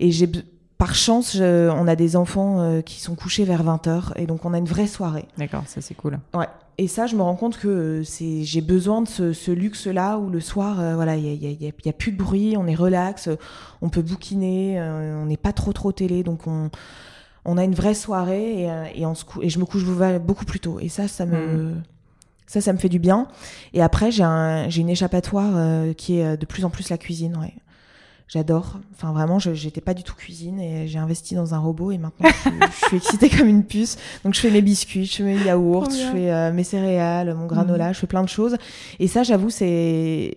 [0.00, 0.30] Et j'ai
[0.78, 4.54] par chance, on a des enfants euh, qui sont couchés vers 20h et donc on
[4.54, 5.26] a une vraie soirée.
[5.36, 6.20] D'accord, ça c'est cool.
[6.32, 6.46] Ouais.
[6.80, 10.30] Et ça, je me rends compte que euh, c'est j'ai besoin de ce, luxe-là où
[10.30, 12.68] le soir, euh, voilà, il y a, y, a, y a, plus de bruit, on
[12.68, 13.28] est relax,
[13.82, 16.70] on peut bouquiner, on n'est pas trop trop télé, donc on
[17.44, 19.84] on a une vraie soirée et, et, on se et je me couche
[20.20, 20.78] beaucoup plus tôt.
[20.80, 21.82] Et ça, ça me mm.
[22.46, 23.26] ça, ça me fait du bien.
[23.72, 27.36] Et après, j'ai un, j'ai une échappatoire qui est de plus en plus la cuisine.
[27.36, 27.54] Ouais.
[28.28, 28.78] J'adore.
[28.92, 31.98] Enfin, vraiment, je j'étais pas du tout cuisine et j'ai investi dans un robot et
[31.98, 33.96] maintenant je, suis excitée comme une puce.
[34.22, 37.46] Donc, je fais mes biscuits, je fais mes yaourts, je fais euh, mes céréales, mon
[37.46, 37.94] granola, mhm.
[37.94, 38.56] je fais plein de choses.
[38.98, 40.36] Et ça, j'avoue, c'est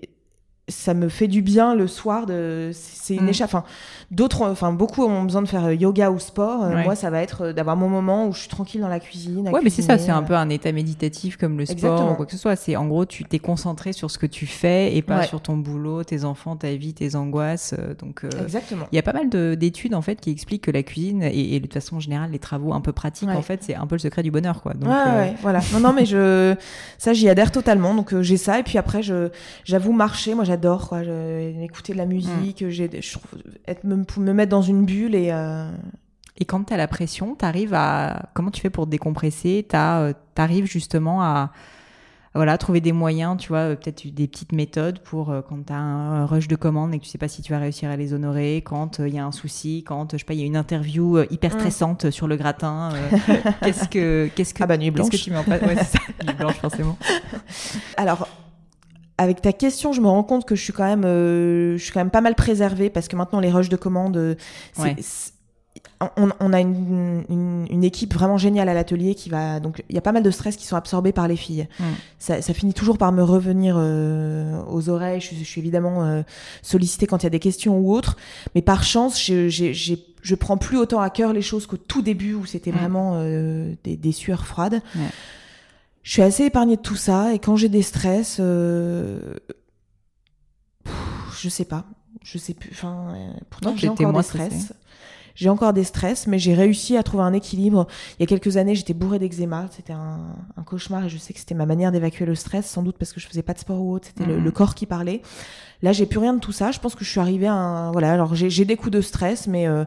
[0.72, 3.30] ça me fait du bien le soir de c'est une mm.
[3.30, 3.63] échappe enfin
[4.09, 7.22] d'autres enfin beaucoup ont besoin de faire euh, yoga ou sport euh, moi ça va
[7.22, 9.82] être euh, d'avoir mon moment où je suis tranquille dans la cuisine ouais mais c'est
[9.82, 12.55] ça c'est un peu un état méditatif comme le sport ou quoi que ce soit.
[12.55, 15.57] C'est en gros tu t'es concentré sur ce que tu fais et pas sur ton
[15.57, 18.86] boulot tes enfants ta vie tes angoisses donc exactement.
[18.91, 21.65] il y a pas mal d'études en fait qui expliquent que la cuisine et, de
[21.65, 24.24] toute façon générale les travaux un peu pratiques en fait c'est un peu le secret
[24.24, 24.74] du bonheur quoi.
[24.74, 25.59] Donc ouais, voilà.
[25.74, 26.55] Non non mais je
[26.97, 27.93] ça j'y adhère totalement.
[27.93, 29.30] Donc j'ai ça et puis après je
[29.63, 31.01] j'avoue marcher moi j'adore quoi.
[31.03, 32.70] écouter de la musique, mm.
[32.70, 32.89] j'ai,
[33.68, 35.30] être, me, me mettre dans une bulle et.
[35.32, 35.70] Euh...
[36.38, 38.30] Et quand tu as la pression, tu arrives à.
[38.34, 39.68] Comment tu fais pour te décompresser?
[39.74, 41.51] Euh, arrives justement à
[42.34, 45.74] voilà, trouver des moyens, tu vois, euh, peut-être des petites méthodes pour euh, quand tu
[45.74, 47.97] as un rush de commandes et que tu sais pas si tu vas réussir à
[47.97, 50.45] les honorer, quand il y a un souci, quand je sais pas, il y a
[50.45, 51.59] une interview hyper mm.
[51.59, 52.89] stressante sur le gratin.
[53.62, 55.09] qu'est-ce que qu'est-ce que ah bah nuit blanche.
[55.09, 55.62] que tu mets en place?
[55.62, 56.97] Ouais, c'est ça, nuit blanche forcément.
[57.97, 58.28] Alors
[59.22, 61.93] avec ta question, je me rends compte que je suis quand même, euh, je suis
[61.93, 64.36] quand même pas mal préservée parce que maintenant les rushs de commandes, euh,
[66.17, 70.11] on, a une, équipe vraiment géniale à l'atelier qui va donc il y a pas
[70.11, 71.67] mal de stress qui sont absorbés par les filles.
[71.80, 71.84] Mm.
[72.17, 75.22] Ça, finit toujours par me revenir euh, aux oreilles.
[75.22, 76.24] Je, suis évidemment
[76.63, 78.17] sollicitée quand il y a des questions ou autres,
[78.55, 82.34] mais par chance, je, je prends plus autant à cœur les choses qu'au tout début
[82.34, 82.76] où c'était mm.
[82.76, 83.24] vraiment
[83.84, 84.82] des, sueurs froides
[86.04, 89.36] je suis assez épargnée de tout ça et quand j'ai des stress, euh...
[91.39, 91.86] je sais pas,
[92.24, 92.72] je sais plus.
[92.72, 94.74] Enfin, euh, pourtant j'ai encore des stress.
[95.34, 97.88] J'ai encore des stress, mais j'ai réussi à trouver un équilibre.
[98.20, 99.68] Il y a quelques années, j'étais bourrée d'eczéma.
[99.72, 102.84] C'était un, un, cauchemar et je sais que c'était ma manière d'évacuer le stress, sans
[102.84, 104.08] doute parce que je faisais pas de sport ou autre.
[104.08, 104.52] C'était le, mhm.
[104.52, 105.22] corps qui parlait.
[105.82, 106.72] Là, j'ai plus rien de tout ça.
[106.72, 108.12] Je pense que je suis arrivée à un, voilà.
[108.12, 109.86] Alors, j'ai des coups de stress, mais euh,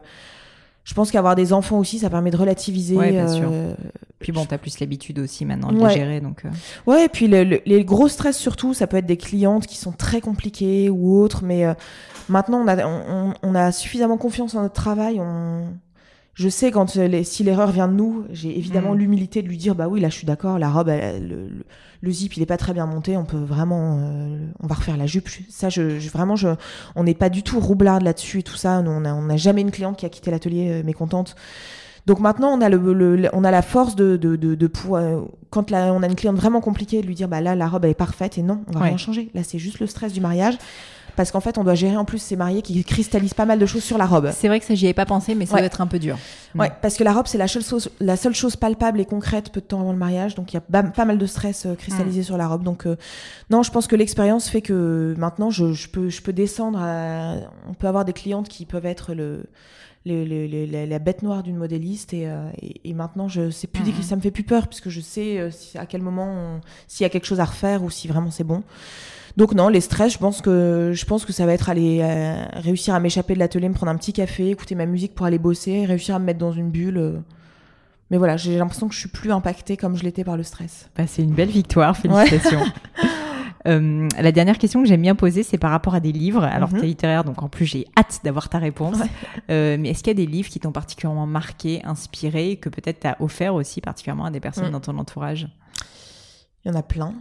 [0.85, 2.95] je pense qu'avoir des enfants aussi, ça permet de relativiser.
[2.95, 3.49] Ouais, bien sûr.
[3.51, 3.73] Euh,
[4.19, 6.45] puis bon, t'as plus l'habitude aussi maintenant de les gérer, donc.
[6.45, 6.49] Euh.
[6.85, 10.21] Ouais, et puis les gros stress surtout, ça peut être des clientes qui sont très
[10.21, 11.73] compliquées ou autres, mais euh,
[12.29, 15.19] maintenant on a, on, on, a suffisamment confiance en notre travail.
[15.19, 15.65] On,
[16.35, 16.89] je sais quand
[17.23, 18.97] si l'erreur vient de nous, j'ai évidemment mm.
[18.97, 21.49] l'humilité de lui dire bah oui là je suis d'accord, la robe, le,
[22.01, 24.97] le, zip il est pas très bien monté, on peut vraiment, euh, on va refaire
[24.97, 25.29] la jupe.
[25.49, 26.49] Ça je, vraiment je,
[26.97, 28.83] on n'est pas du tout roublard là-dessus et tout ça.
[28.85, 31.35] on n'a on a jamais une cliente qui a quitté l'atelier euh, mécontente.
[32.05, 36.03] Donc maintenant, on a, le, on a la force de, de, de, pouvoir, quand on
[36.03, 38.37] a une cliente vraiment compliquée, de lui dire bah là, la robe elle est parfaite
[38.37, 39.31] et non, on va rien changer.
[39.33, 40.55] Là, c'est juste le stress du mariage
[41.15, 43.65] parce qu'en fait, on doit gérer en plus ces mariés qui cristallisent pas mal de
[43.65, 44.31] choses sur la robe.
[44.33, 46.17] C'est vrai que ça, j'y avais pas pensé, mais ça doit être un peu dur.
[46.55, 47.47] Ouais, parce que la robe, c'est la,
[47.99, 50.77] la seule chose palpable et concrète peu de temps avant le mariage, donc il y
[50.77, 52.23] a pas mal de stress euh, cristallisé mm.
[52.23, 52.63] sur la robe.
[52.63, 52.95] Donc euh,
[53.49, 56.79] non, je pense que l'expérience fait que maintenant, je, peux, je peux descendre.
[57.69, 59.43] On peut avoir des clientes qui peuvent être le
[60.05, 62.47] la bête noire d'une modéliste et, euh,
[62.83, 64.03] et, maintenant je sais plus mm.
[64.03, 67.25] ça me fait plus peur puisque je sais à quel moment s'il y a quelque
[67.25, 68.63] chose à refaire ou si vraiment c'est bon
[69.37, 72.45] donc non, les stress, je pense que je pense que ça va être aller euh,
[72.53, 75.39] réussir à m'échapper de l'atelier, me prendre un petit café, écouter ma musique pour aller
[75.39, 76.97] bosser, réussir à me mettre dans une bulle.
[76.97, 77.19] Euh.
[78.11, 80.89] Mais voilà, j'ai l'impression que je suis plus impactée comme je l'étais par le stress.
[80.95, 82.61] Bah, c'est une belle victoire, félicitations.
[83.67, 86.43] Euh, la dernière question que j'aime bien poser, c'est par rapport à des livres.
[86.43, 88.99] Alors, mm tu es littéraire, donc en plus, j'ai hâte d'avoir ta réponse.
[89.49, 93.07] mais est-ce qu'il y a des livres qui t'ont particulièrement marqué, inspiré, que peut-être tu
[93.07, 94.73] as offert aussi particulièrement à des personnes mm.
[94.73, 95.47] dans ton entourage?
[96.63, 97.15] Il y en a plein.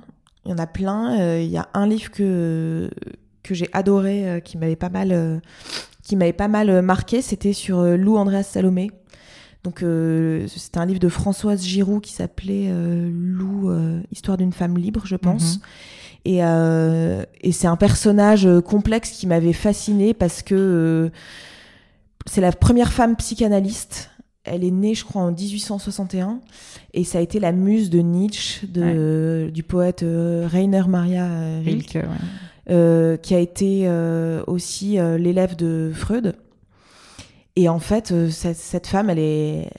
[0.44, 1.18] Il y en a plein.
[1.20, 2.90] Euh, il y a un livre que,
[3.42, 5.38] que j'ai adoré, euh, qui m'avait pas mal, euh,
[6.02, 7.22] qui m'avait pas mal marqué.
[7.22, 8.90] C'était sur Lou Andreas Salomé.
[9.62, 9.82] Donc
[10.46, 12.70] c'était un livre de Françoise Giroud qui s'appelait
[13.10, 13.72] Lou,
[14.12, 15.56] Histoire d'une femme libre, je pense.
[15.56, 15.62] Mhm.
[16.26, 16.38] Et,
[17.40, 21.10] et c'est un personnage complexe qui m'avait fasciné parce que
[22.26, 24.10] c'est la première femme psychanalyste
[24.44, 26.40] elle est née, je crois, en 1861,
[26.92, 31.62] et ça a été la muse de Nietzsche, de, du poète euh, Rainer Maria euh,
[31.64, 31.98] Rilke,
[32.70, 33.88] euh, qui a été
[34.46, 36.36] aussi l'élève de Freud.
[37.56, 39.70] Et en fait, cette, cette, femme, elle est,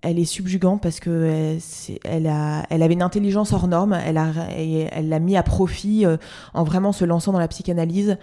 [0.00, 1.58] elle est subjugante parce que elle,
[2.04, 3.98] elle, a, elle avait une intelligence hors norme.
[4.06, 6.04] Elle a, elle l'a mis à profit
[6.54, 8.16] en vraiment se lançant dans la psychanalyse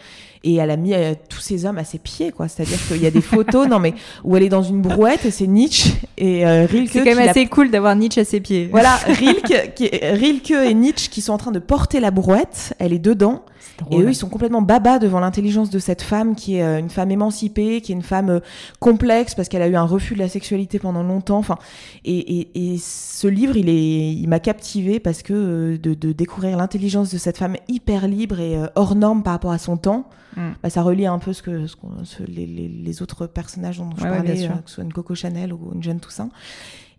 [0.43, 2.47] et elle a mis euh, tous ces hommes à ses pieds, quoi.
[2.47, 5.31] C'est-à-dire qu'il y a des photos, non mais où elle est dans une brouette et
[5.31, 6.91] c'est Nietzsche et euh, Rilke.
[6.93, 8.69] C'est quand même assez cool d'avoir Nietzsche à ses pieds.
[8.71, 12.73] Voilà, Rilke, qui, Rilke et Nietzsche qui sont en train de porter la brouette.
[12.79, 13.43] Elle est dedans.
[13.91, 16.89] et eux, ils sont complètement baba devant l'intelligence de cette femme qui est euh, une
[16.89, 18.39] femme émancipée, qui est une femme
[18.79, 21.37] complexe parce qu'elle a eu un refus de la sexualité pendant longtemps.
[21.37, 21.57] Enfin,
[22.05, 26.55] et, et, et ce livre, il est, il m'a captivé parce que de, de découvrir
[26.55, 30.07] l'intelligence de cette femme hyper libre et hors norme par rapport à son temps.
[30.35, 30.49] Mm.
[30.61, 34.45] Bah, ça relie un peu ce que, ce les, les, autres personnages dont je parlais,
[34.45, 36.29] euh, que ce soit une Coco Chanel ou une Jeanne Toussaint.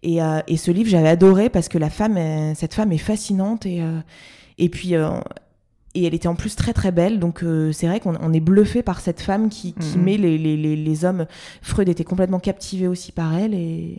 [0.02, 2.18] Et, euh, et ce livre, j'avais adoré parce que la femme,
[2.54, 4.00] cette femme est fascinante et, euh,
[4.58, 4.94] et puis
[5.94, 9.00] et elle était en plus très très belle donc c'est vrai qu'on est bluffé par
[9.00, 10.02] cette femme qui, qui mm.
[10.02, 11.26] met les, les, les, hommes
[11.62, 13.98] Freud était complètement captivé aussi par elle et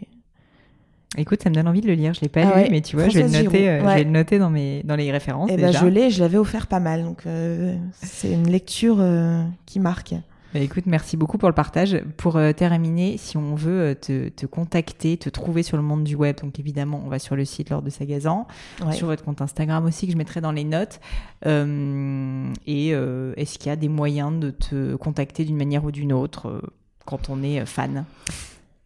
[1.18, 2.14] Écoute, ça me donne envie de le lire.
[2.14, 4.03] Je l'ai pas ah lu, mais tu vois, je vais, le noter, euh, je vais
[4.05, 5.49] le noter dans mes dans les références.
[5.49, 8.97] Et eh ben, je l'ai, je l'avais offert pas mal, donc euh, c'est une lecture
[8.99, 10.14] euh, qui marque.
[10.53, 12.01] Bah, écoute, merci beaucoup pour le partage.
[12.16, 16.38] Pour terminer, si on veut te, te, contacter, te trouver sur le monde du web,
[16.41, 18.47] donc évidemment, on va sur le site lors de Sagazan,
[18.91, 21.01] sur votre compte Instagram aussi que je mettrai dans les notes.
[21.45, 26.62] et est-ce qu'il y a des moyens de te contacter d'une manière ou d'une autre
[27.05, 28.05] quand on est fan?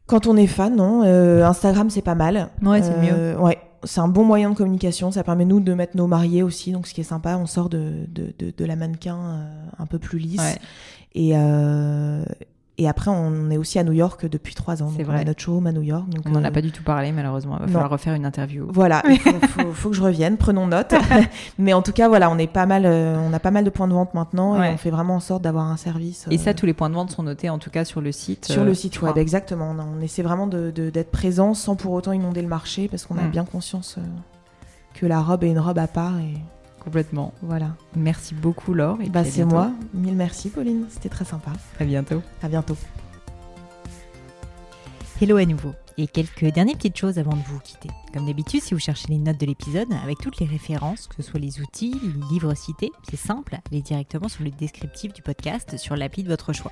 [0.08, 1.04] Quand on est fan, non.
[1.04, 2.50] Euh, Instagram, c'est pas mal.
[2.62, 3.14] Ouais, c'est mieux.
[3.14, 5.12] Euh, ouais, c'est un bon moyen de communication.
[5.12, 7.70] Ça permet nous de mettre nos mariés aussi, donc ce qui est sympa, on sort
[7.70, 10.40] de, de, de, de la mannequin euh, un peu plus lisse.
[10.42, 10.58] Ouais.
[11.14, 12.24] Et, euh,
[12.78, 14.92] et après, on est aussi à New York depuis trois ans.
[14.96, 15.18] C'est vrai.
[15.18, 16.10] On a notre showroom à New York.
[16.10, 17.56] Donc on n'en a euh, pas du tout parlé, malheureusement.
[17.60, 18.68] Il va falloir refaire une interview.
[18.70, 20.36] Voilà, il faut, faut, que je revienne.
[20.36, 20.94] Prenons note.
[21.58, 23.70] Mais en tout cas, voilà, on est pas mal, euh, on a pas mal de
[23.70, 26.26] points de vente maintenant et on fait vraiment en sorte d'avoir un service.
[26.32, 28.12] Et ça, euh, tous les points de vente sont notés, en tout cas, sur le
[28.12, 28.46] site.
[28.46, 29.74] Sur le site web, exactement.
[29.80, 33.24] On, essaie vraiment d'être de, présent sans pour autant inonder le marché parce qu'on a
[33.24, 33.32] mm.
[33.32, 33.98] bien conscience
[34.94, 36.34] que la robe est une robe à part et
[36.86, 37.34] Complètement.
[37.42, 37.76] Voilà.
[37.96, 39.00] Merci beaucoup Laure.
[39.10, 39.72] bah c'est moi.
[39.94, 40.86] Mille merci Pauline.
[40.90, 41.52] C'était très sympa.
[41.80, 42.22] À bientôt.
[42.44, 42.78] À bientôt.
[45.20, 45.74] Hello à nouveau.
[45.98, 47.90] Et quelques dernières petites choses avant de vous quitter.
[48.14, 51.24] Comme d'habitude, si vous cherchez les notes de l'épisode, avec toutes les références, que ce
[51.24, 55.78] soit les outils, les livres cités, c'est simple, allez directement sur le descriptif du podcast
[55.78, 56.72] sur l'appli de votre choix.